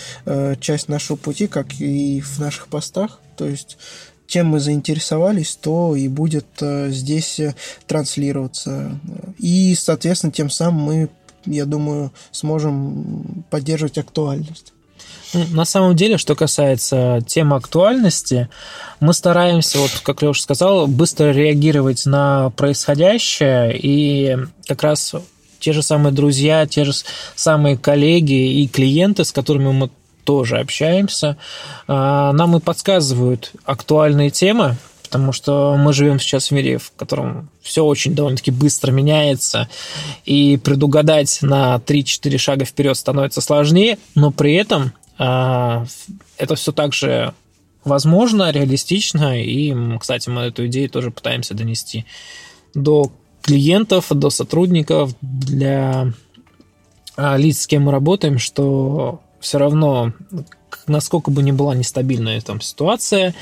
часть 0.60 0.90
нашего 0.90 1.16
пути, 1.16 1.48
как 1.48 1.74
и 1.80 2.22
в 2.22 2.40
наших 2.40 2.68
постах. 2.68 3.20
То 3.36 3.48
есть 3.48 3.78
чем 4.34 4.48
мы 4.48 4.60
заинтересовались, 4.60 5.56
то 5.62 5.96
и 5.96 6.08
будет 6.08 6.48
э, 6.60 6.90
здесь 6.90 7.40
э, 7.40 7.54
транслироваться. 7.86 9.00
И, 9.38 9.76
соответственно, 9.76 10.32
тем 10.32 10.50
самым 10.50 10.82
мы, 10.82 11.10
я 11.46 11.66
думаю, 11.66 12.12
сможем 12.32 13.46
поддерживать 13.52 14.00
актуальность. 14.00 14.74
Ну, 15.36 15.46
на 15.52 15.66
самом 15.66 15.96
деле, 15.96 16.18
что 16.18 16.34
касается 16.34 17.20
темы 17.28 17.58
актуальности, 17.58 18.50
мы 19.00 19.14
стараемся, 19.14 19.78
вот 19.78 19.92
как 20.02 20.24
Леша 20.24 20.42
сказал, 20.42 20.88
быстро 20.88 21.32
реагировать 21.32 22.08
на 22.08 22.50
происходящее, 22.50 23.78
и 23.80 24.36
как 24.66 24.82
раз 24.82 25.14
те 25.60 25.74
же 25.74 25.84
самые 25.84 26.12
друзья, 26.12 26.66
те 26.66 26.86
же 26.86 26.94
самые 27.36 27.78
коллеги 27.78 28.64
и 28.64 28.68
клиенты, 28.68 29.26
с 29.26 29.32
которыми 29.32 29.72
мы 29.72 29.92
тоже 30.24 30.60
общаемся. 30.60 31.38
А, 31.88 32.32
нам 32.34 32.56
и 32.56 32.60
подсказывают 32.60 33.52
актуальные 33.66 34.30
темы, 34.30 34.78
потому 35.04 35.32
что 35.32 35.76
мы 35.78 35.94
живем 35.94 36.20
сейчас 36.20 36.50
в 36.50 36.52
мире, 36.52 36.78
в 36.78 36.92
котором 36.96 37.50
все 37.62 37.84
очень 37.84 38.16
довольно-таки 38.16 38.52
быстро 38.52 38.92
меняется, 38.92 39.70
и 40.26 40.58
предугадать 40.58 41.40
на 41.42 41.76
3-4 41.76 42.38
шага 42.38 42.66
вперед 42.66 42.98
становится 42.98 43.42
сложнее, 43.42 43.98
но 44.16 44.32
при 44.32 44.54
этом 44.56 44.94
а, 45.18 45.86
это 46.38 46.56
все 46.56 46.72
также 46.72 47.34
возможно, 47.84 48.52
реалистично, 48.52 49.42
и, 49.42 49.76
кстати, 49.98 50.30
мы 50.30 50.44
эту 50.44 50.68
идею 50.68 50.90
тоже 50.90 51.12
пытаемся 51.12 51.54
донести 51.54 52.06
до 52.74 53.12
клиентов, 53.42 54.08
до 54.10 54.30
сотрудников, 54.30 55.14
для 55.22 56.14
а, 57.16 57.38
лиц, 57.38 57.62
с 57.62 57.68
кем 57.68 57.84
мы 57.84 57.92
работаем, 57.92 58.40
что 58.40 59.22
все 59.44 59.58
равно, 59.60 60.14
насколько 60.88 61.30
бы 61.30 61.44
ни 61.44 61.52
была 61.52 61.76
нестабильная 61.76 62.42
там 62.42 62.62
ситуация, 62.62 63.36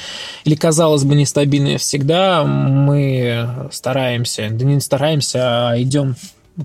или 0.44 0.56
казалось 0.56 1.04
бы 1.04 1.16
нестабильная 1.16 1.78
всегда, 1.78 2.44
мы 2.44 3.70
стараемся, 3.72 4.50
да 4.52 4.66
не 4.66 4.82
стараемся, 4.82 5.70
а 5.70 5.82
идем 5.82 6.16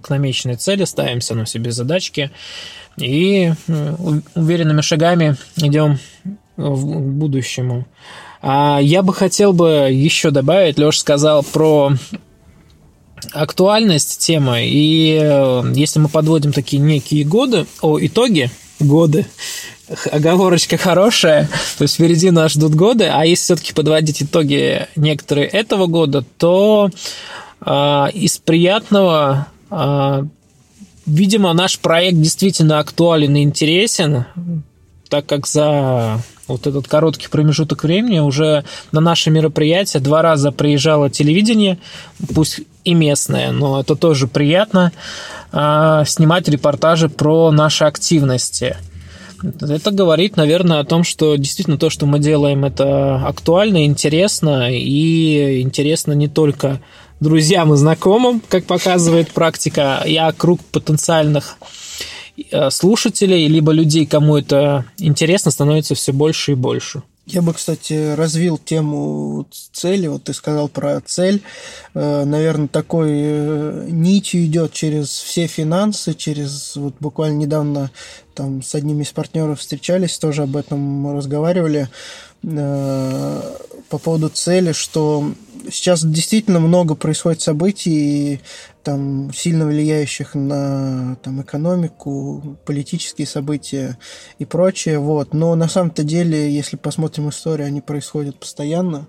к 0.02 0.08
намеченной 0.08 0.56
цели, 0.56 0.84
ставимся 0.84 1.34
на 1.34 1.46
себе 1.46 1.70
задачки 1.70 2.30
и 2.96 3.52
уверенными 4.34 4.80
шагами 4.80 5.36
идем 5.56 5.98
к 6.56 6.62
будущему. 6.62 7.86
А 8.42 8.78
я 8.80 9.02
бы 9.02 9.12
хотел 9.12 9.52
бы 9.52 9.88
еще 9.90 10.30
добавить, 10.30 10.78
Леша 10.78 11.00
сказал 11.00 11.42
про 11.42 11.92
актуальность 13.32 14.18
темы. 14.18 14.66
И 14.66 15.18
э, 15.20 15.72
если 15.74 15.98
мы 15.98 16.08
подводим 16.08 16.52
такие 16.52 16.80
некие 16.80 17.24
годы, 17.24 17.66
о, 17.80 17.98
итоги, 18.00 18.50
годы, 18.80 19.26
оговорочка 20.10 20.76
хорошая, 20.76 21.48
то 21.78 21.82
есть 21.82 21.94
впереди 21.94 22.30
нас 22.30 22.52
ждут 22.52 22.74
годы, 22.74 23.04
а 23.04 23.24
если 23.24 23.42
все-таки 23.44 23.72
подводить 23.72 24.22
итоги 24.22 24.86
некоторые 24.96 25.46
этого 25.46 25.86
года, 25.86 26.24
то 26.38 26.90
э, 27.60 28.06
из 28.14 28.38
приятного, 28.38 29.46
э, 29.70 30.22
видимо, 31.06 31.52
наш 31.52 31.78
проект 31.78 32.18
действительно 32.18 32.78
актуален 32.78 33.36
и 33.36 33.42
интересен, 33.42 34.24
так 35.08 35.26
как 35.26 35.46
за 35.46 36.20
вот 36.48 36.66
этот 36.66 36.88
короткий 36.88 37.28
промежуток 37.28 37.84
времени 37.84 38.18
уже 38.18 38.64
на 38.92 39.00
наше 39.00 39.30
мероприятие 39.30 40.00
два 40.00 40.22
раза 40.22 40.52
приезжало 40.52 41.10
телевидение, 41.10 41.78
пусть 42.34 42.60
и 42.86 42.94
местное, 42.94 43.52
но 43.52 43.80
это 43.80 43.96
тоже 43.96 44.26
приятно, 44.26 44.92
э, 45.52 46.04
снимать 46.06 46.48
репортажи 46.48 47.08
про 47.08 47.50
наши 47.50 47.84
активности– 47.84 48.76
это 49.60 49.90
говорит, 49.90 50.36
наверное, 50.36 50.80
о 50.80 50.84
том, 50.84 51.04
что 51.04 51.36
действительно 51.36 51.78
то, 51.78 51.90
что 51.90 52.06
мы 52.06 52.18
делаем, 52.18 52.64
это 52.64 53.16
актуально, 53.26 53.84
интересно, 53.84 54.70
и 54.72 55.60
интересно 55.60 56.12
не 56.12 56.28
только 56.28 56.80
друзьям 57.20 57.72
и 57.72 57.76
знакомым, 57.76 58.42
как 58.48 58.64
показывает 58.64 59.30
практика, 59.30 60.02
а 60.04 60.32
круг 60.32 60.60
потенциальных 60.72 61.56
э, 62.50 62.70
слушателей, 62.70 63.46
либо 63.46 63.72
людей, 63.72 64.06
кому 64.06 64.36
это 64.36 64.84
интересно, 64.98 65.50
становится 65.50 65.94
все 65.94 66.12
больше 66.12 66.52
и 66.52 66.56
больше. 66.56 67.02
Я 67.26 67.42
бы, 67.42 67.52
кстати, 67.52 68.14
развил 68.14 68.56
тему 68.56 69.48
цели. 69.72 70.06
Вот 70.06 70.24
ты 70.24 70.32
сказал 70.32 70.68
про 70.68 71.00
цель. 71.00 71.42
Э, 71.92 72.24
Наверное, 72.24 72.68
такой 72.68 73.10
э, 73.12 73.86
нитью 73.90 74.44
идет 74.46 74.72
через 74.72 75.08
все 75.08 75.48
финансы, 75.48 76.14
через 76.14 76.76
вот 76.76 76.94
буквально 77.00 77.38
недавно 77.38 77.90
там 78.34 78.62
с 78.62 78.76
одним 78.76 79.00
из 79.00 79.10
партнеров 79.10 79.58
встречались, 79.58 80.18
тоже 80.18 80.44
об 80.44 80.56
этом 80.56 81.16
разговаривали 81.16 81.88
э, 82.44 83.42
по 83.88 83.98
поводу 83.98 84.28
цели, 84.28 84.70
что 84.70 85.32
сейчас 85.68 86.04
действительно 86.04 86.60
много 86.60 86.94
происходит 86.94 87.40
событий, 87.40 88.40
там, 88.86 89.32
сильно 89.34 89.66
влияющих 89.66 90.36
на 90.36 91.16
там, 91.24 91.42
экономику, 91.42 92.56
политические 92.64 93.26
события 93.26 93.98
и 94.38 94.44
прочее. 94.44 95.00
Вот. 95.00 95.34
Но 95.34 95.56
на 95.56 95.68
самом-то 95.68 96.04
деле, 96.04 96.54
если 96.54 96.76
посмотрим 96.76 97.28
историю, 97.30 97.66
они 97.66 97.80
происходят 97.80 98.38
постоянно. 98.38 99.08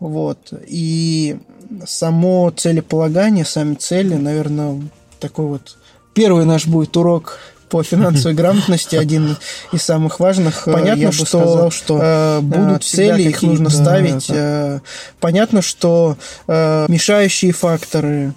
Вот. 0.00 0.52
И 0.66 1.38
само 1.86 2.50
целеполагание, 2.50 3.44
сами 3.44 3.74
цели, 3.74 4.14
наверное, 4.14 4.82
такой 5.20 5.46
вот 5.46 5.78
первый 6.12 6.44
наш 6.44 6.66
будет 6.66 6.96
урок 6.96 7.38
по 7.68 7.84
финансовой 7.84 8.34
грамотности 8.40 8.96
один 8.96 9.36
из 9.70 9.82
самых 9.82 10.18
важных. 10.18 10.64
Понятно, 10.64 11.00
Я 11.00 11.12
что, 11.12 11.24
сказал, 11.24 11.70
что 11.70 12.00
э, 12.02 12.40
будут 12.40 12.82
цели, 12.82 13.28
их 13.28 13.42
нужно 13.42 13.70
ставить. 13.70 14.26
Да. 14.26 14.80
Понятно, 15.20 15.62
что 15.62 16.16
э, 16.48 16.86
мешающие 16.88 17.52
факторы 17.52 18.34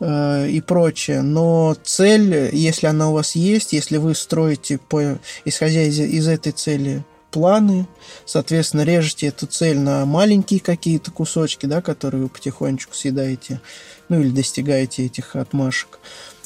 э, 0.00 0.48
и 0.48 0.60
прочее. 0.60 1.22
Но 1.22 1.76
цель, 1.82 2.50
если 2.54 2.86
она 2.86 3.10
у 3.10 3.14
вас 3.14 3.34
есть, 3.34 3.72
если 3.72 3.96
вы 3.96 4.14
строите, 4.14 4.78
по, 4.78 5.18
исходя 5.44 5.82
из, 5.82 5.98
из 5.98 6.28
этой 6.28 6.52
цели, 6.52 7.04
планы, 7.30 7.86
соответственно, 8.24 8.82
режете 8.82 9.26
эту 9.26 9.46
цель 9.46 9.78
на 9.78 10.04
маленькие 10.06 10.60
какие-то 10.60 11.10
кусочки, 11.10 11.66
да, 11.66 11.82
которые 11.82 12.22
вы 12.22 12.28
потихонечку 12.28 12.94
съедаете, 12.94 13.60
ну 14.08 14.20
или 14.20 14.30
достигаете 14.30 15.06
этих 15.06 15.36
отмашек. 15.36 15.98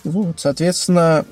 Вот, 0.05 0.41
соответственно, 0.41 1.25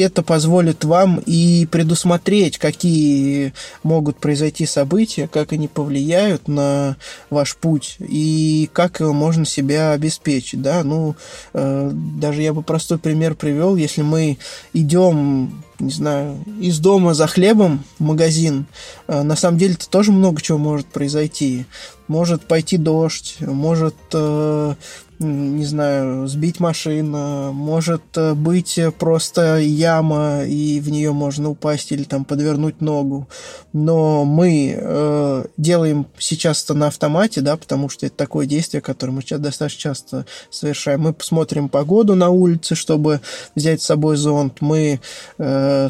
это 0.00 0.22
позволит 0.22 0.84
вам 0.84 1.22
и 1.26 1.66
предусмотреть, 1.66 2.58
какие 2.58 3.52
могут 3.82 4.18
произойти 4.18 4.66
события, 4.66 5.28
как 5.28 5.52
они 5.52 5.68
повлияют 5.68 6.48
на 6.48 6.96
ваш 7.30 7.56
путь 7.56 7.96
и 7.98 8.70
как 8.72 9.00
можно 9.00 9.44
себя 9.44 9.92
обеспечить. 9.92 10.62
Да? 10.62 10.82
Ну, 10.84 11.16
э, 11.52 11.90
даже 11.92 12.42
я 12.42 12.52
бы 12.52 12.62
простой 12.62 12.98
пример 12.98 13.34
привел. 13.34 13.76
Если 13.76 14.02
мы 14.02 14.38
идем 14.72 15.52
не 15.80 15.90
знаю, 15.90 16.38
из 16.60 16.78
дома 16.80 17.14
за 17.14 17.26
хлебом 17.26 17.84
в 17.98 18.04
магазин, 18.04 18.66
э, 19.06 19.22
на 19.22 19.36
самом 19.36 19.58
деле 19.58 19.74
это 19.74 19.88
тоже 19.88 20.12
много 20.12 20.40
чего 20.42 20.58
может 20.58 20.86
произойти. 20.86 21.66
Может 22.08 22.46
пойти 22.46 22.78
дождь, 22.78 23.36
может 23.40 23.94
э, 24.14 24.74
не 25.18 25.64
знаю, 25.66 26.26
сбить 26.26 26.58
машина, 26.58 27.50
может 27.52 28.02
э, 28.16 28.34
быть 28.34 28.78
просто 28.98 29.58
яма, 29.58 30.44
и 30.44 30.80
в 30.80 30.88
нее 30.90 31.12
можно 31.12 31.50
упасть 31.50 31.92
или 31.92 32.04
там 32.04 32.24
подвернуть 32.24 32.80
ногу. 32.80 33.28
Но 33.72 34.24
мы 34.24 35.46
делаем 35.56 36.06
сейчас 36.18 36.64
это 36.64 36.74
на 36.74 36.86
автомате, 36.86 37.42
да, 37.42 37.56
потому 37.56 37.88
что 37.88 38.06
это 38.06 38.16
такое 38.16 38.46
действие, 38.46 38.80
которое 38.80 39.12
мы 39.12 39.22
сейчас 39.22 39.40
достаточно 39.40 39.80
часто 39.80 40.26
совершаем. 40.50 41.02
Мы 41.02 41.12
посмотрим 41.12 41.68
погоду 41.68 42.14
на 42.14 42.30
улице, 42.30 42.74
чтобы 42.74 43.20
взять 43.54 43.82
с 43.82 43.86
собой 43.86 44.16
зонт. 44.16 44.60
Мы 44.60 45.00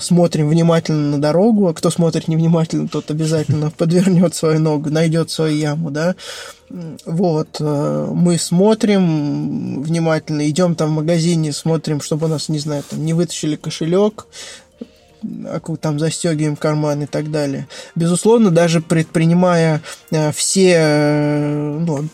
смотрим 0.00 0.48
внимательно 0.48 1.16
на 1.16 1.20
дорогу, 1.20 1.68
а 1.68 1.74
кто 1.74 1.90
смотрит 1.90 2.28
невнимательно, 2.28 2.88
тот 2.88 3.10
обязательно 3.10 3.70
подвернет 3.76 4.34
свою 4.34 4.60
ногу, 4.60 4.90
найдет 4.90 5.30
свою 5.30 5.56
яму, 5.56 5.90
да. 5.90 6.14
Вот, 7.04 7.56
э, 7.60 8.08
мы 8.12 8.38
смотрим 8.38 9.82
внимательно, 9.82 10.48
идем 10.48 10.74
там 10.74 10.90
в 10.90 10.96
магазине, 10.96 11.52
смотрим, 11.52 12.00
чтобы 12.00 12.26
у 12.26 12.28
нас, 12.28 12.48
не 12.48 12.58
знаю, 12.58 12.82
там 12.88 13.04
не 13.04 13.14
вытащили 13.14 13.56
кошелек, 13.56 14.26
там 15.80 15.98
застегиваем 15.98 16.56
карман 16.56 17.02
и 17.02 17.06
так 17.06 17.30
далее. 17.30 17.66
Безусловно, 17.94 18.50
даже 18.50 18.80
предпринимая 18.80 19.82
э, 20.10 20.32
все 20.32 20.74
э, 20.76 21.78
ну, 21.80 22.08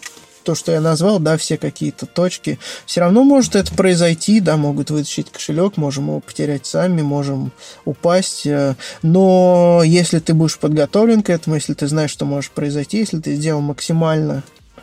то, 0.45 0.55
что 0.55 0.73
я 0.73 0.81
назвал, 0.81 1.19
да, 1.19 1.37
все 1.37 1.57
какие-то 1.59 2.07
точки, 2.07 2.59
все 2.87 3.01
равно 3.01 3.25
может 3.25 3.57
это 3.57 3.75
произойти, 3.75 4.41
да, 4.41 4.57
могут 4.57 4.91
вытащить 4.91 5.31
кошелек, 5.31 5.77
можем 5.77 6.09
его 6.09 6.21
потерять 6.21 6.67
сами, 6.67 7.03
можем 7.03 7.53
упасть, 7.85 8.47
э, 8.47 8.77
но 9.03 9.83
если 9.85 10.19
ты 10.19 10.35
будешь 10.35 10.59
подготовлен 10.59 11.23
к 11.23 11.31
этому, 11.31 11.57
если 11.57 11.75
ты 11.75 11.89
знаешь, 11.89 12.11
что 12.11 12.25
может 12.25 12.53
произойти, 12.53 12.99
если 12.99 13.21
ты 13.21 13.35
сделал 13.35 13.61
максимально 13.61 14.43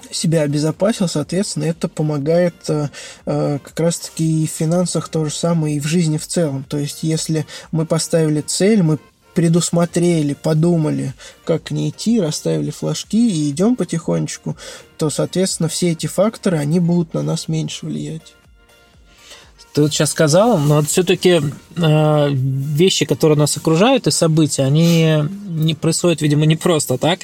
себя 0.10 0.42
обезопасил, 0.42 1.08
соответственно, 1.08 1.66
это 1.66 1.88
помогает 1.88 2.56
э, 2.68 2.90
э 3.26 3.60
как 3.64 3.80
раз-таки 3.80 4.44
и 4.44 4.48
в 4.48 4.52
финансах 4.52 5.10
то 5.10 5.26
же 5.26 5.32
самое, 5.32 5.78
и 5.78 5.80
в 5.80 5.86
жизни 5.86 6.18
в 6.18 6.28
целом. 6.28 6.66
То 6.68 6.78
есть, 6.78 7.04
если 7.04 7.46
мы 7.72 7.86
поставили 7.86 8.42
цель, 8.42 8.82
мы 8.82 8.98
предусмотрели, 9.34 10.34
подумали, 10.34 11.14
как 11.46 11.64
к 11.66 11.72
ней 11.72 11.90
идти, 11.90 12.20
расставили 12.20 12.72
флажки 12.72 13.30
и 13.30 13.50
идем 13.50 13.76
потихонечку, 13.76 14.58
то, 14.98 15.10
соответственно, 15.10 15.70
все 15.70 15.92
эти 15.92 16.08
факторы, 16.08 16.58
они 16.58 16.80
будут 16.80 17.14
на 17.14 17.22
нас 17.22 17.48
меньше 17.48 17.86
влиять. 17.86 18.36
Ты 19.74 19.84
вот 19.84 19.94
сейчас 19.94 20.12
сказал, 20.12 20.58
но 20.58 20.82
все-таки 20.82 21.40
э, 21.78 22.30
вещи, 22.34 23.06
которые 23.06 23.38
нас 23.38 23.56
окружают 23.56 24.06
и 24.06 24.12
события, 24.12 24.64
они 24.64 25.24
не 25.48 25.76
происходят, 25.76 26.22
видимо, 26.22 26.46
не 26.46 26.58
просто 26.58 26.98
так. 26.98 27.22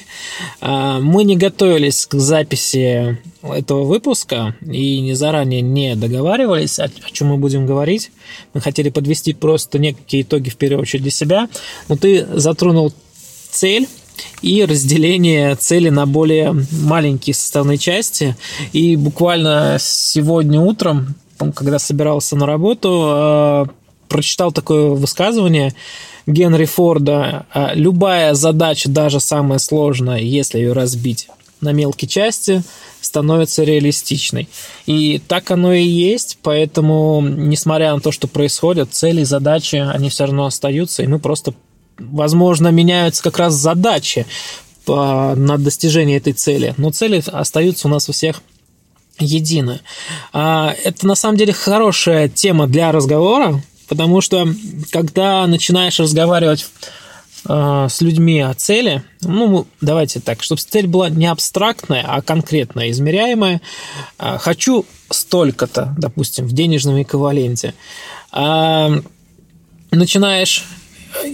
Э, 0.62 0.98
мы 0.98 1.24
не 1.24 1.36
готовились 1.36 2.06
к 2.06 2.14
записи 2.14 3.18
этого 3.42 3.84
выпуска 3.84 4.54
и 4.62 5.00
не 5.00 5.12
заранее 5.12 5.60
не 5.60 5.94
договаривались, 5.94 6.78
о, 6.78 6.84
о 6.84 7.10
чем 7.12 7.28
мы 7.28 7.36
будем 7.36 7.66
говорить. 7.66 8.10
Мы 8.54 8.62
хотели 8.62 8.88
подвести 8.88 9.34
просто 9.34 9.78
некие 9.78 10.22
итоги 10.22 10.48
в 10.48 10.56
первую 10.56 10.82
очередь 10.82 11.02
для 11.02 11.12
себя. 11.12 11.48
Но 11.88 11.96
ты 11.96 12.26
затронул 12.32 12.94
цель 13.50 13.86
и 14.40 14.64
разделение 14.64 15.54
цели 15.56 15.90
на 15.90 16.06
более 16.06 16.54
маленькие 16.72 17.34
составные 17.34 17.76
части. 17.76 18.36
И 18.72 18.96
буквально 18.96 19.76
сегодня 19.78 20.60
утром 20.60 21.14
когда 21.38 21.78
собирался 21.78 22.36
на 22.36 22.46
работу, 22.46 23.04
э, 23.06 23.66
прочитал 24.08 24.52
такое 24.52 24.90
высказывание 24.90 25.74
Генри 26.26 26.64
Форда. 26.64 27.46
«Э, 27.54 27.70
Любая 27.74 28.34
задача, 28.34 28.88
даже 28.88 29.20
самая 29.20 29.58
сложная, 29.58 30.18
если 30.18 30.58
ее 30.58 30.72
разбить 30.72 31.28
на 31.60 31.72
мелкие 31.72 32.08
части, 32.08 32.62
становится 33.00 33.64
реалистичной. 33.64 34.48
И 34.86 35.20
так 35.26 35.50
оно 35.50 35.72
и 35.72 35.84
есть, 35.84 36.38
поэтому, 36.42 37.20
несмотря 37.20 37.94
на 37.94 38.00
то, 38.00 38.12
что 38.12 38.28
происходит, 38.28 38.92
цели, 38.92 39.24
задачи, 39.24 39.76
они 39.76 40.08
все 40.10 40.24
равно 40.24 40.46
остаются, 40.46 41.02
и 41.02 41.06
мы 41.06 41.18
просто, 41.18 41.54
возможно, 41.98 42.68
меняются 42.68 43.22
как 43.22 43.38
раз 43.38 43.54
задачи 43.54 44.26
на 44.86 45.58
достижение 45.58 46.16
этой 46.16 46.32
цели, 46.32 46.74
но 46.78 46.90
цели 46.90 47.22
остаются 47.26 47.88
у 47.88 47.90
нас 47.90 48.08
у 48.08 48.12
всех 48.12 48.40
едины. 49.18 49.80
А, 50.32 50.74
это 50.84 51.06
на 51.06 51.14
самом 51.14 51.36
деле 51.36 51.52
хорошая 51.52 52.28
тема 52.28 52.66
для 52.66 52.92
разговора, 52.92 53.62
потому 53.88 54.20
что 54.20 54.48
когда 54.90 55.46
начинаешь 55.46 55.98
разговаривать 55.98 56.66
э, 57.48 57.86
с 57.88 58.00
людьми 58.00 58.40
о 58.40 58.52
цели. 58.54 59.02
Ну, 59.22 59.66
давайте 59.80 60.20
так, 60.20 60.42
чтобы 60.42 60.60
цель 60.60 60.86
была 60.86 61.08
не 61.08 61.26
абстрактная, 61.26 62.04
а 62.06 62.20
конкретная, 62.20 62.90
измеряемая. 62.90 63.60
Э, 64.18 64.38
хочу 64.38 64.84
столько-то, 65.10 65.94
допустим, 65.96 66.46
в 66.46 66.52
денежном 66.52 67.00
эквиваленте. 67.00 67.74
Начинаешь 69.90 70.66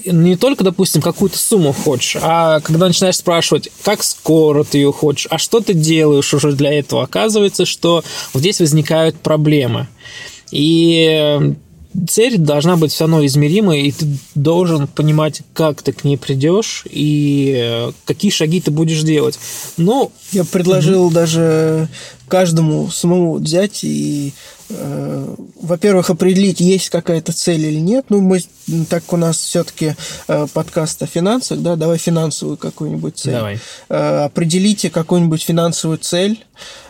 не 0.04 0.36
только, 0.36 0.64
допустим, 0.64 1.02
какую-то 1.02 1.38
сумму 1.38 1.72
хочешь, 1.72 2.16
а 2.20 2.60
когда 2.60 2.86
начинаешь 2.88 3.16
спрашивать, 3.16 3.70
как 3.82 4.02
скоро 4.02 4.64
ты 4.64 4.78
ее 4.78 4.92
хочешь, 4.92 5.26
а 5.30 5.38
что 5.38 5.60
ты 5.60 5.74
делаешь 5.74 6.32
уже 6.34 6.52
для 6.52 6.72
этого, 6.72 7.02
оказывается, 7.02 7.64
что 7.64 8.04
здесь 8.34 8.60
возникают 8.60 9.16
проблемы. 9.16 9.88
И 10.50 11.54
цель 12.08 12.38
должна 12.38 12.76
быть 12.76 12.92
все 12.92 13.04
равно 13.04 13.24
измеримой, 13.24 13.82
и 13.82 13.92
ты 13.92 14.06
должен 14.34 14.86
понимать, 14.86 15.42
как 15.52 15.82
ты 15.82 15.92
к 15.92 16.04
ней 16.04 16.16
придешь 16.16 16.84
и 16.90 17.90
какие 18.04 18.30
шаги 18.30 18.60
ты 18.60 18.70
будешь 18.70 19.02
делать. 19.02 19.38
Ну, 19.76 20.12
я 20.32 20.44
предложил 20.44 21.06
угу. 21.06 21.14
даже 21.14 21.88
каждому 22.28 22.90
самому 22.90 23.34
взять 23.34 23.84
и 23.84 24.32
Э, 24.70 25.34
во-первых, 25.60 26.10
определить, 26.10 26.60
есть 26.60 26.88
какая-то 26.88 27.32
цель 27.32 27.66
или 27.66 27.78
нет. 27.78 28.06
Ну, 28.08 28.20
мы, 28.20 28.40
так 28.88 29.12
у 29.12 29.16
нас 29.16 29.38
все-таки 29.38 29.94
э, 30.26 30.46
подкаст 30.52 31.02
о 31.02 31.06
финансах, 31.06 31.60
да, 31.60 31.76
давай 31.76 31.98
финансовую 31.98 32.56
какую-нибудь 32.56 33.18
цель. 33.18 33.34
Давай. 33.34 33.58
Э, 33.88 34.24
определите 34.24 34.90
какую-нибудь 34.90 35.42
финансовую 35.42 35.98
цель. 35.98 36.44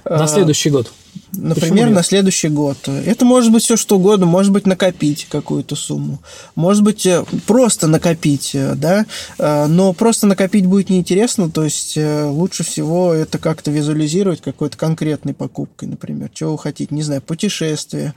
На 0.04 0.26
следующий 0.26 0.70
год. 0.70 0.92
Например, 1.32 1.90
на 1.90 2.02
следующий 2.02 2.48
год. 2.48 2.88
Это 2.88 3.24
может 3.24 3.52
быть 3.52 3.64
все 3.64 3.76
что 3.76 3.96
угодно, 3.96 4.26
может 4.26 4.52
быть 4.52 4.66
накопить 4.66 5.26
какую-то 5.30 5.74
сумму, 5.76 6.20
может 6.54 6.82
быть 6.82 7.06
просто 7.46 7.86
накопить, 7.86 8.52
да, 8.54 9.04
но 9.38 9.92
просто 9.92 10.26
накопить 10.26 10.66
будет 10.66 10.90
неинтересно, 10.90 11.50
то 11.50 11.64
есть 11.64 11.96
лучше 11.96 12.62
всего 12.64 13.12
это 13.12 13.38
как-то 13.38 13.70
визуализировать 13.70 14.40
какой-то 14.40 14.76
конкретной 14.76 15.34
покупкой, 15.34 15.88
например, 15.88 16.30
чего 16.32 16.52
вы 16.52 16.58
хотите, 16.58 16.94
не 16.94 17.02
знаю, 17.02 17.20
путешествие, 17.20 18.14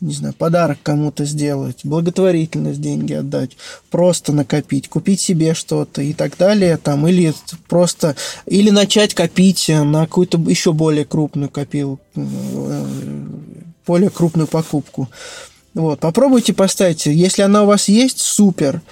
не 0.00 0.14
знаю, 0.14 0.34
подарок 0.34 0.78
кому-то 0.82 1.24
сделать, 1.24 1.80
благотворительность 1.84 2.80
деньги 2.80 3.14
отдать, 3.14 3.56
просто 3.90 4.32
накопить, 4.32 4.88
купить 4.88 5.20
себе 5.20 5.54
что-то 5.54 6.02
и 6.02 6.12
так 6.12 6.36
далее, 6.36 6.76
там, 6.76 7.06
или 7.08 7.34
просто, 7.68 8.14
или 8.46 8.70
начать 8.70 9.14
копить 9.14 9.68
на 9.68 10.06
какую-то 10.06 10.38
еще 10.38 10.72
более 10.72 11.04
крупную 11.04 11.50
копил, 11.50 11.98
более 13.86 14.10
крупную 14.10 14.46
покупку. 14.46 15.08
Вот, 15.74 16.00
попробуйте 16.00 16.54
поставить, 16.54 17.06
если 17.06 17.42
она 17.42 17.64
у 17.64 17.66
вас 17.66 17.88
есть, 17.88 18.20
супер, 18.20 18.82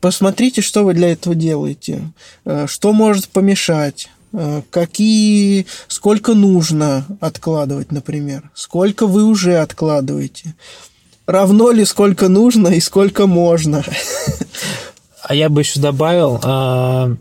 посмотрите, 0.00 0.62
что 0.62 0.84
вы 0.84 0.94
для 0.94 1.12
этого 1.12 1.34
делаете, 1.34 2.12
э, 2.44 2.66
что 2.68 2.92
может 2.92 3.28
помешать, 3.28 4.08
какие, 4.70 5.66
сколько 5.88 6.34
нужно 6.34 7.06
откладывать, 7.20 7.92
например, 7.92 8.50
сколько 8.54 9.06
вы 9.06 9.24
уже 9.24 9.58
откладываете, 9.58 10.54
равно 11.26 11.70
ли 11.70 11.84
сколько 11.84 12.28
нужно 12.28 12.68
и 12.68 12.80
сколько 12.80 13.26
можно. 13.26 13.84
А 15.22 15.34
я 15.34 15.48
бы 15.48 15.60
еще 15.60 15.80
добавил 15.80 16.40
а, 16.42 17.14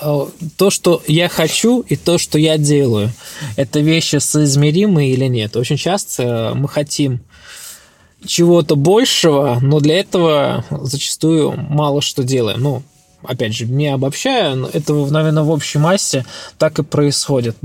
а, 0.00 0.28
то, 0.56 0.70
что 0.70 1.02
я 1.06 1.28
хочу 1.28 1.80
и 1.80 1.96
то, 1.96 2.18
что 2.18 2.38
я 2.38 2.58
делаю, 2.58 3.12
это 3.56 3.80
вещи 3.80 4.16
соизмеримые 4.16 5.12
или 5.12 5.26
нет. 5.26 5.56
Очень 5.56 5.78
часто 5.78 6.52
мы 6.54 6.68
хотим 6.68 7.20
чего-то 8.26 8.76
большего, 8.76 9.58
но 9.62 9.80
для 9.80 10.00
этого 10.00 10.64
зачастую 10.70 11.52
мало 11.56 12.02
что 12.02 12.24
делаем. 12.24 12.60
Ну, 12.60 12.82
опять 13.26 13.54
же, 13.54 13.66
не 13.66 13.88
обобщая, 13.88 14.54
но 14.54 14.68
это, 14.72 14.92
наверное, 14.94 15.42
в 15.42 15.50
общей 15.50 15.78
массе 15.78 16.24
так 16.58 16.78
и 16.78 16.82
происходит. 16.82 17.56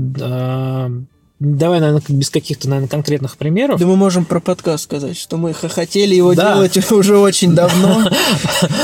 Давай, 1.44 1.80
наверное, 1.80 2.02
без 2.06 2.30
каких-то, 2.30 2.68
наверное, 2.68 2.88
конкретных 2.88 3.36
примеров. 3.36 3.80
Да 3.80 3.86
мы 3.86 3.96
можем 3.96 4.24
про 4.24 4.38
подкаст 4.38 4.84
сказать, 4.84 5.18
что 5.18 5.38
мы 5.38 5.52
хотели 5.52 6.14
его 6.14 6.34
да. 6.34 6.54
делать 6.54 6.76
уже 6.92 7.18
очень 7.18 7.54
давно. 7.54 8.08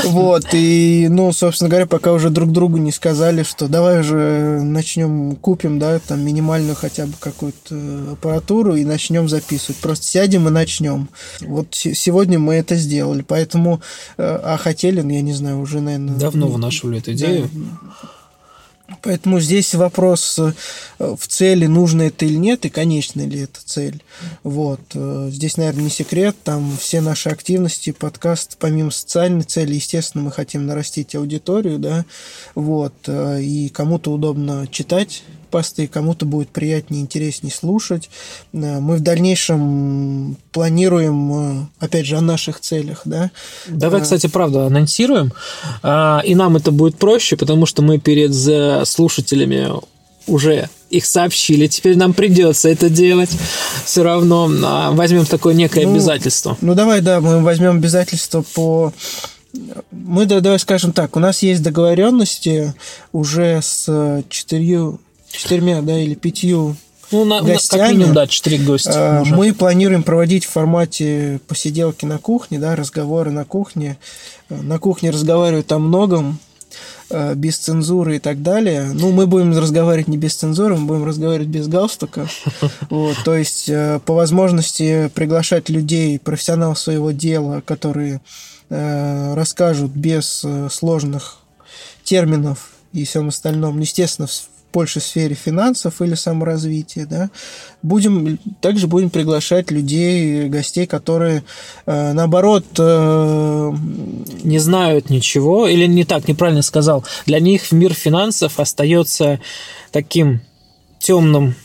Вот, 0.03 0.47
и, 0.53 1.07
ну, 1.09 1.31
собственно 1.31 1.69
говоря, 1.69 1.85
пока 1.85 2.11
уже 2.11 2.29
друг 2.29 2.51
другу 2.51 2.77
не 2.77 2.91
сказали, 2.91 3.43
что 3.43 3.67
давай 3.67 4.01
уже 4.01 4.59
начнем, 4.61 5.35
купим, 5.35 5.79
да, 5.79 5.99
там, 5.99 6.19
минимальную 6.21 6.75
хотя 6.75 7.05
бы 7.05 7.13
какую-то 7.19 8.13
аппаратуру 8.13 8.75
и 8.75 8.83
начнем 8.83 9.29
записывать. 9.29 9.77
Просто 9.77 10.05
сядем 10.05 10.47
и 10.47 10.51
начнем. 10.51 11.09
Вот 11.41 11.67
сегодня 11.73 12.39
мы 12.39 12.55
это 12.55 12.75
сделали, 12.75 13.21
поэтому, 13.21 13.81
э, 14.17 14.39
а 14.43 14.57
хотели, 14.57 15.01
ну, 15.01 15.11
я 15.11 15.21
не 15.21 15.33
знаю, 15.33 15.59
уже, 15.59 15.79
наверное... 15.79 16.15
Давно 16.15 16.47
вынашивали 16.47 16.99
эту 16.99 17.13
идею. 17.13 17.49
Поэтому 19.01 19.39
здесь 19.39 19.73
вопрос 19.75 20.39
э, 20.39 20.51
в 20.99 21.27
цели, 21.27 21.65
нужно 21.67 22.03
это 22.03 22.25
или 22.25 22.35
нет, 22.35 22.65
и 22.65 22.69
конечна 22.69 23.21
ли 23.21 23.41
эта 23.41 23.59
цель. 23.63 24.03
Вот. 24.43 24.81
Э, 24.93 25.29
здесь, 25.31 25.57
наверное, 25.57 25.83
не 25.83 25.89
секрет, 25.89 26.35
там 26.43 26.77
все 26.77 27.01
наши 27.01 27.29
активности, 27.29 27.91
подкаст, 27.91 28.57
помимо 28.59 28.91
социальной 28.91 29.43
цели, 29.43 29.75
естественно, 29.75 30.23
мы 30.23 30.31
хотим 30.31 30.65
нарастить 30.65 31.15
аудиторию, 31.15 31.79
да, 31.79 32.05
вот, 32.55 32.93
э, 33.07 33.41
и 33.41 33.69
кому-то 33.69 34.11
удобно 34.11 34.67
читать 34.67 35.23
посты, 35.49 35.87
кому-то 35.87 36.25
будет 36.25 36.49
приятнее, 36.49 37.01
интереснее 37.01 37.51
слушать. 37.51 38.09
Э, 38.53 38.79
мы 38.79 38.97
в 38.97 39.01
дальнейшем 39.01 40.37
планируем, 40.51 41.33
э, 41.33 41.65
опять 41.79 42.05
же, 42.05 42.17
о 42.17 42.21
наших 42.21 42.59
целях, 42.59 43.01
да. 43.05 43.31
Давай, 43.67 44.01
э, 44.01 44.03
кстати, 44.03 44.27
правда, 44.27 44.65
анонсируем, 44.65 45.33
и 45.83 46.35
нам 46.35 46.55
это 46.55 46.71
будет 46.71 46.97
проще, 46.97 47.35
потому 47.35 47.65
что 47.65 47.81
мы 47.81 47.99
перед 47.99 48.33
слушателями 48.87 49.69
уже 50.27 50.69
их 50.89 51.05
сообщили, 51.05 51.67
теперь 51.67 51.97
нам 51.97 52.13
придется 52.13 52.69
это 52.69 52.89
делать. 52.89 53.29
Все 53.85 54.03
равно 54.03 54.49
а, 54.63 54.91
возьмем 54.91 55.25
такое 55.25 55.53
некое 55.53 55.85
ну, 55.85 55.93
обязательство. 55.93 56.57
Ну 56.61 56.73
давай, 56.75 57.01
да, 57.01 57.19
мы 57.19 57.41
возьмем 57.41 57.77
обязательство 57.77 58.43
по 58.53 58.93
мы, 59.91 60.25
да, 60.25 60.41
давай 60.41 60.59
скажем 60.59 60.91
так, 60.91 61.15
у 61.15 61.19
нас 61.19 61.41
есть 61.41 61.63
договоренности 61.63 62.73
уже 63.11 63.61
с 63.61 64.23
четырью 64.29 64.99
четырьмя, 65.31 65.81
да, 65.81 65.99
или 65.99 66.15
пятью 66.15 66.75
ну, 67.11 67.25
на, 67.25 67.41
гостями. 67.41 67.81
Как 67.81 67.91
минимум, 67.91 68.13
да, 68.13 68.27
четыре 68.27 68.57
гостя. 68.59 69.21
А, 69.21 69.23
мы 69.25 69.53
планируем 69.53 70.03
проводить 70.03 70.45
в 70.45 70.49
формате 70.49 71.39
посиделки 71.47 72.05
на 72.05 72.19
кухне, 72.19 72.59
да, 72.59 72.75
разговоры 72.75 73.31
на 73.31 73.45
кухне. 73.45 73.97
На 74.49 74.79
кухне 74.79 75.09
разговаривают 75.09 75.71
о 75.71 75.79
многом, 75.79 76.39
а, 77.09 77.33
без 77.33 77.57
цензуры 77.57 78.17
и 78.17 78.19
так 78.19 78.43
далее. 78.43 78.91
Ну, 78.93 79.11
мы 79.11 79.25
будем 79.25 79.57
разговаривать 79.57 80.07
не 80.07 80.17
без 80.17 80.35
цензуры, 80.35 80.75
мы 80.75 80.85
будем 80.85 81.05
разговаривать 81.05 81.49
без 81.49 81.67
галстука. 81.67 82.27
Вот, 82.89 83.17
то 83.23 83.35
есть, 83.35 83.67
по 84.05 84.13
возможности 84.13 85.09
приглашать 85.13 85.69
людей, 85.69 86.19
профессионалов 86.19 86.79
своего 86.79 87.11
дела, 87.11 87.61
которые 87.61 88.21
расскажут 88.69 89.91
без 89.91 90.45
сложных 90.69 91.39
терминов 92.03 92.69
и 92.93 93.03
всем 93.03 93.29
остальном. 93.29 93.79
Естественно, 93.79 94.27
больше 94.71 94.99
сфере 94.99 95.35
финансов 95.35 96.01
или 96.01 96.15
саморазвития, 96.15 97.05
да, 97.05 97.29
будем, 97.81 98.37
также 98.61 98.87
будем 98.87 99.09
приглашать 99.09 99.71
людей, 99.71 100.47
гостей, 100.49 100.85
которые, 100.85 101.43
э, 101.85 102.13
наоборот... 102.13 102.65
Э, 102.77 103.73
не 104.43 104.59
знают 104.59 105.09
ничего, 105.09 105.67
или 105.67 105.85
не 105.85 106.03
так, 106.03 106.27
неправильно 106.27 106.61
сказал, 106.61 107.03
для 107.25 107.39
них 107.39 107.71
мир 107.71 107.93
финансов 107.93 108.59
остается 108.59 109.39
таким 109.91 110.41
темным 110.99 111.55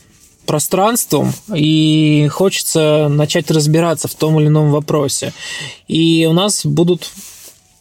пространством, 0.45 1.33
и 1.53 2.27
хочется 2.31 3.07
начать 3.09 3.49
разбираться 3.49 4.07
в 4.07 4.15
том 4.15 4.39
или 4.39 4.47
ином 4.47 4.71
вопросе. 4.71 5.33
И 5.87 6.27
у 6.29 6.33
нас 6.33 6.65
будут 6.65 7.09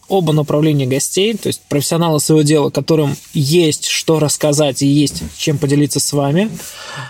оба 0.08 0.32
направления 0.32 0.86
гостей, 0.86 1.34
то 1.34 1.48
есть 1.48 1.62
профессионалы 1.68 2.20
своего 2.20 2.42
дела, 2.42 2.70
которым 2.70 3.16
есть 3.32 3.86
что 3.86 4.18
рассказать 4.18 4.82
и 4.82 4.86
есть 4.86 5.22
чем 5.36 5.58
поделиться 5.58 6.00
с 6.00 6.12
вами. 6.12 6.50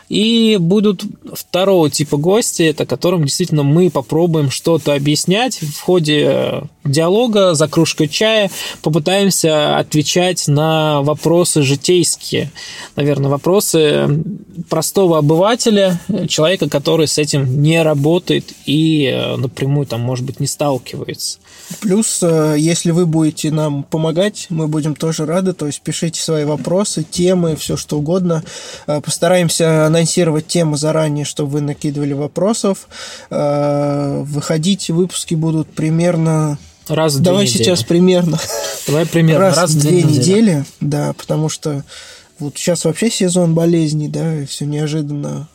И 0.08 0.56
будут 0.60 1.04
второго 1.32 1.90
типа 1.90 2.16
гости, 2.16 2.62
это 2.62 2.86
которым 2.86 3.24
действительно 3.24 3.62
мы 3.62 3.90
попробуем 3.90 4.50
что-то 4.50 4.94
объяснять 4.94 5.58
в 5.58 5.80
ходе 5.80 6.62
диалога 6.84 7.54
за 7.54 7.66
кружкой 7.68 8.08
чая, 8.08 8.50
попытаемся 8.82 9.78
отвечать 9.78 10.46
на 10.46 11.02
вопросы 11.02 11.62
житейские, 11.62 12.50
наверное, 12.96 13.30
вопросы 13.30 14.08
простого 14.68 15.18
обывателя, 15.18 16.00
человека, 16.28 16.68
который 16.68 17.08
с 17.08 17.18
этим 17.18 17.62
не 17.62 17.82
работает 17.82 18.52
и 18.66 19.06
э, 19.06 19.36
напрямую 19.36 19.86
там, 19.86 20.00
может 20.00 20.24
быть, 20.24 20.40
не 20.40 20.46
сталкивается. 20.46 21.38
Плюс, 21.80 22.20
э, 22.22 22.56
если 22.58 22.90
вы 22.90 23.06
будете 23.06 23.50
нам 23.50 23.82
помогать, 23.84 24.46
мы 24.50 24.68
будем 24.68 24.94
тоже 24.94 25.26
рады. 25.26 25.52
То 25.52 25.66
есть 25.66 25.80
пишите 25.80 26.20
свои 26.20 26.44
вопросы, 26.44 27.02
темы, 27.02 27.56
все 27.56 27.76
что 27.76 27.98
угодно. 27.98 28.42
Э, 28.86 29.00
постараемся 29.00 29.86
анонсировать 29.86 30.46
темы 30.46 30.76
заранее, 30.76 31.24
чтобы 31.24 31.50
вы 31.50 31.60
накидывали 31.60 32.12
вопросов. 32.12 32.88
Э, 33.30 34.22
выходить 34.24 34.90
выпуски 34.90 35.34
будут 35.34 35.68
примерно 35.72 36.58
Раз 36.88 37.14
в 37.14 37.16
две 37.16 37.24
Давай 37.24 37.44
недели. 37.46 37.62
сейчас 37.62 37.82
примерно 37.82 38.38
Давай 38.86 39.06
примерно 39.06 39.46
раз, 39.46 39.56
раз, 39.56 39.70
в 39.70 39.78
в 39.78 39.80
две 39.80 40.02
недели. 40.02 40.18
недели, 40.18 40.64
да, 40.80 41.14
потому 41.14 41.48
что 41.48 41.82
вот 42.38 42.58
сейчас 42.58 42.84
вообще 42.84 43.10
сезон 43.10 43.54
болезней, 43.54 44.08
да, 44.08 44.40
и 44.42 44.44
все 44.44 44.66
неожиданно 44.66 45.48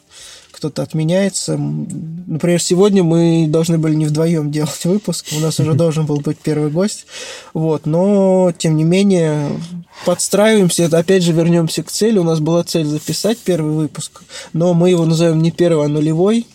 кто-то 0.59 0.83
отменяется. 0.83 1.57
Например, 1.57 2.61
сегодня 2.61 3.01
мы 3.03 3.45
должны 3.47 3.77
были 3.77 3.95
не 3.95 4.05
вдвоем 4.05 4.51
делать 4.51 4.83
выпуск, 4.83 5.27
у 5.35 5.39
нас 5.39 5.59
уже 5.59 5.73
должен 5.73 6.05
был 6.05 6.19
быть 6.19 6.37
первый 6.37 6.69
гость, 6.69 7.05
вот, 7.53 7.85
но 7.85 8.53
тем 8.57 8.75
не 8.75 8.83
менее 8.83 9.49
подстраиваемся, 10.05 10.83
это 10.83 10.97
опять 10.99 11.23
же 11.23 11.31
вернемся 11.31 11.81
к 11.81 11.89
цели, 11.89 12.19
у 12.19 12.23
нас 12.23 12.39
была 12.39 12.63
цель 12.63 12.85
записать 12.85 13.37
первый 13.39 13.73
выпуск, 13.73 14.21
но 14.53 14.73
мы 14.73 14.89
его 14.89 15.05
назовем 15.05 15.41
не 15.41 15.51
первый, 15.51 15.85
а 15.85 15.89
нулевой, 15.89 16.45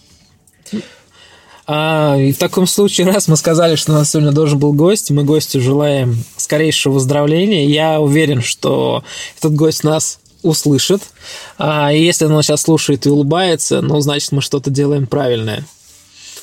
А, 1.67 2.17
и 2.19 2.33
в 2.33 2.37
таком 2.37 2.67
случае, 2.67 3.07
раз 3.07 3.27
мы 3.27 3.39
сказали, 3.39 3.77
что 3.77 3.93
у 3.93 3.95
нас 3.95 4.11
сегодня 4.11 4.33
должен 4.33 4.59
был 4.59 4.75
гость, 4.75 5.11
мы 5.11 5.25
гостю 5.25 5.63
желаем 5.63 6.23
скорейшего 6.37 6.95
выздоровления. 6.95 7.67
Я 7.67 8.03
уверен, 8.03 8.43
что 8.43 9.03
этот 9.39 9.55
гость 9.55 9.83
нас 9.83 10.19
услышит. 10.45 11.03
А, 11.59 11.91
если 11.93 12.27
он 12.27 12.43
сейчас 12.45 12.63
слушает 12.63 13.07
и 13.07 13.11
улыбается, 13.11 13.81
ну, 13.81 13.99
значит, 14.01 14.31
мы 14.31 14.41
что-то 14.43 14.71
делаем 14.71 15.07
правильное. 15.09 15.65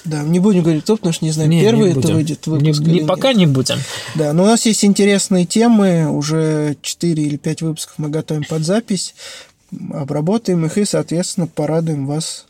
да, 0.03 0.23
не 0.23 0.39
будем 0.39 0.63
говорить 0.63 0.83
кто, 0.83 0.95
потому 0.97 1.13
что 1.13 1.23
не 1.25 1.31
знаем, 1.31 1.51
Не, 1.51 1.57
не 1.57 1.61
первый 1.63 1.91
это 1.91 1.99
будем. 2.01 2.15
выйдет 2.15 2.47
Не- 2.47 2.51
выпуск 2.53 2.81
не- 2.81 2.97
или 2.97 3.05
пока 3.05 3.29
нет. 3.29 3.37
не 3.37 3.45
будем. 3.45 3.77
Да, 4.15 4.33
но 4.33 4.43
у 4.43 4.45
нас 4.47 4.65
есть 4.65 4.83
интересные 4.83 5.45
темы, 5.45 6.09
уже 6.11 6.75
4 6.81 7.21
или 7.23 7.37
5 7.37 7.61
выпусков 7.61 7.93
мы 7.97 8.09
готовим 8.09 8.43
под 8.43 8.63
запись, 8.65 9.13
обработаем 9.93 10.65
их 10.65 10.77
и, 10.79 10.85
соответственно, 10.85 11.45
порадуем 11.47 12.07
вас 12.07 12.45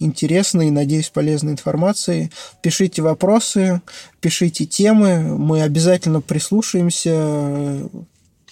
интересной 0.00 0.68
и, 0.68 0.70
надеюсь, 0.70 1.08
полезной 1.10 1.52
информацией. 1.52 2.30
Пишите 2.62 3.00
вопросы, 3.02 3.80
пишите 4.20 4.64
темы, 4.66 5.18
мы 5.38 5.60
обязательно 5.62 6.20
прислушаемся. 6.22 7.80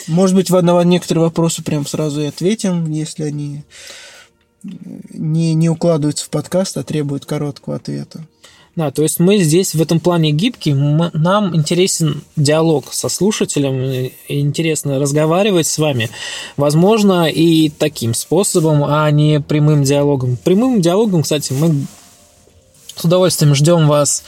Может 0.07 0.35
быть, 0.35 0.50
на 0.50 0.83
некоторые 0.85 1.24
вопросы 1.24 1.62
прям 1.62 1.87
сразу 1.87 2.20
и 2.20 2.26
ответим, 2.26 2.90
если 2.90 3.24
они 3.24 3.62
не, 4.62 5.55
не 5.55 5.68
укладываются 5.68 6.24
в 6.26 6.31
подкаст, 6.31 6.76
а 6.76 6.83
требуют 6.83 7.26
короткого 7.26 7.76
ответа. 7.76 8.24
Да, 8.74 8.90
то 8.90 9.02
есть 9.02 9.20
мы 9.20 9.37
здесь 9.37 9.74
в 9.74 9.83
этом 9.83 10.00
плане 10.00 10.33
гибкие, 10.33 10.74
мы- 10.74 11.11
нам 11.12 11.55
интересен 11.55 12.24
диалог 12.37 12.87
со 12.90 13.11
слушателем, 13.11 13.83
и 13.83 14.12
интересно 14.28 14.98
разговаривать 14.98 15.66
с 15.66 15.76
вами, 15.76 16.09
возможно, 16.57 17.28
и 17.28 17.68
таким 17.68 18.14
способом, 18.14 18.83
а 18.85 19.11
не 19.11 19.40
прямым 19.40 19.85
диалогом. 19.85 20.38
Прямым 20.42 20.81
диалогом, 20.81 21.22
кстати, 21.22 21.52
мы 21.52 21.87
с 22.96 23.05
удовольствием 23.05 23.55
ждем 23.55 23.88
вас 23.88 24.24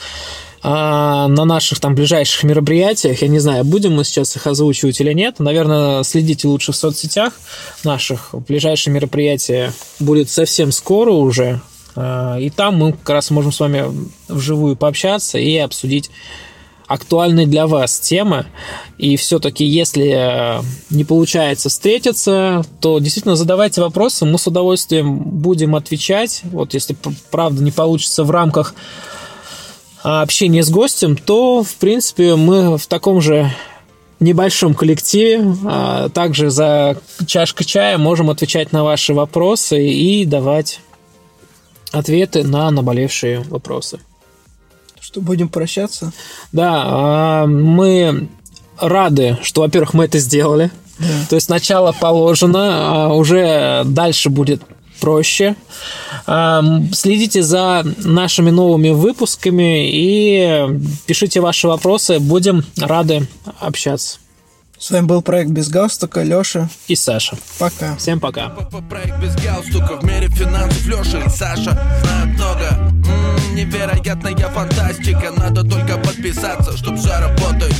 а, 0.67 1.27
на 1.27 1.45
наших 1.45 1.79
там 1.79 1.93
ближайших 1.93 2.41
мероприятиях. 2.41 3.21
Я 3.21 3.27
не 3.27 3.37
знаю, 3.37 3.63
будем 3.63 3.93
мы 3.93 4.03
сейчас 4.03 4.35
их 4.35 4.47
озвучивать 4.47 4.99
или 4.99 5.13
нет. 5.13 5.37
Наверное, 5.37 6.01
следите 6.01 6.47
лучше 6.47 6.71
в 6.71 6.75
соцсетях 6.75 7.33
наших. 7.83 8.29
Ближайшее 8.47 8.91
мероприятие 8.91 9.73
будет 9.99 10.27
совсем 10.27 10.71
скоро 10.71 11.11
уже. 11.11 11.61
А, 11.95 12.37
И 12.39 12.49
там 12.49 12.77
мы 12.77 12.93
как 12.93 13.11
раз 13.11 13.29
можем 13.29 13.51
с 13.51 13.59
вами 13.59 13.85
вживую 14.27 14.75
пообщаться 14.75 15.37
и 15.37 15.55
обсудить 15.57 16.09
актуальные 16.87 17.45
для 17.45 17.67
вас 17.67 17.99
темы. 17.99 18.47
И 18.97 19.17
все-таки, 19.17 19.65
если 19.65 20.13
э, 20.15 20.63
не 20.89 21.03
получается 21.03 21.69
встретиться, 21.69 22.63
то 22.81 22.97
действительно 22.97 23.35
задавайте 23.35 23.81
вопросы. 23.81 24.25
Мы 24.25 24.39
с 24.39 24.47
удовольствием 24.47 25.19
будем 25.19 25.75
отвечать. 25.75 26.41
Вот 26.43 26.73
если 26.73 26.97
правда 27.29 27.63
не 27.63 27.71
получится 27.71 28.23
в 28.23 28.31
рамках 28.31 28.73
а, 30.05 30.21
общения 30.21 30.61
с 30.61 30.69
гостем, 30.69 31.17
то, 31.17 31.63
в 31.63 31.75
принципе, 31.77 32.35
мы 32.35 32.77
в 32.77 32.85
таком 32.85 33.21
же 33.21 33.51
небольшом 34.19 34.75
коллективе, 34.75 35.43
а 35.65 36.09
также 36.09 36.51
за 36.51 36.97
чашкой 37.25 37.63
чая 37.65 37.97
можем 37.97 38.29
отвечать 38.29 38.71
на 38.71 38.83
ваши 38.83 39.15
вопросы 39.15 39.83
и 39.83 40.23
давать 40.25 40.79
ответы 41.91 42.43
на 42.43 42.69
наболевшие 42.69 43.39
вопросы. 43.49 43.99
Что, 44.99 45.21
будем 45.21 45.49
прощаться? 45.49 46.13
Да, 46.51 46.83
а, 46.85 47.45
мы 47.47 48.29
рады, 48.77 49.39
что, 49.41 49.61
во-первых, 49.61 49.95
мы 49.95 50.05
это 50.05 50.19
сделали. 50.19 50.69
Да. 50.99 51.05
То 51.29 51.35
есть 51.35 51.49
начало 51.49 51.93
положено, 51.93 53.07
а 53.07 53.13
уже 53.15 53.81
дальше 53.85 54.29
будет 54.29 54.61
проще. 54.99 55.55
А, 56.25 56.59
м, 56.59 56.93
Следите 56.93 57.41
за 57.43 57.83
нашими 57.97 58.49
новыми 58.49 58.89
выпусками 58.89 59.89
и 59.91 60.79
пишите 61.05 61.41
ваши 61.41 61.67
вопросы. 61.67 62.19
Будем 62.19 62.63
рады 62.77 63.27
общаться. 63.59 64.19
С 64.77 64.91
вами 64.91 65.05
был 65.05 65.21
проект 65.21 65.51
«Без 65.51 65.69
галстука», 65.69 66.21
Лёша. 66.21 66.69
И 66.87 66.95
Саша. 66.95 67.37
Пока. 67.57 67.95
Всем 67.95 68.19
пока. 68.19 68.49
Проект 68.89 69.19
без 69.21 69.35
галстука 69.35 69.99
в 70.01 70.03
мире 70.03 70.27
финансов 70.27 70.85
Леша 70.85 71.19
и 71.25 71.29
Саша 71.29 71.71
знают 72.03 72.37
много 72.37 72.93
Невероятная 73.53 74.35
фантастика 74.49 75.31
Надо 75.37 75.63
только 75.63 75.97
подписаться, 75.97 76.75
чтоб 76.77 76.97
заработать 76.97 77.73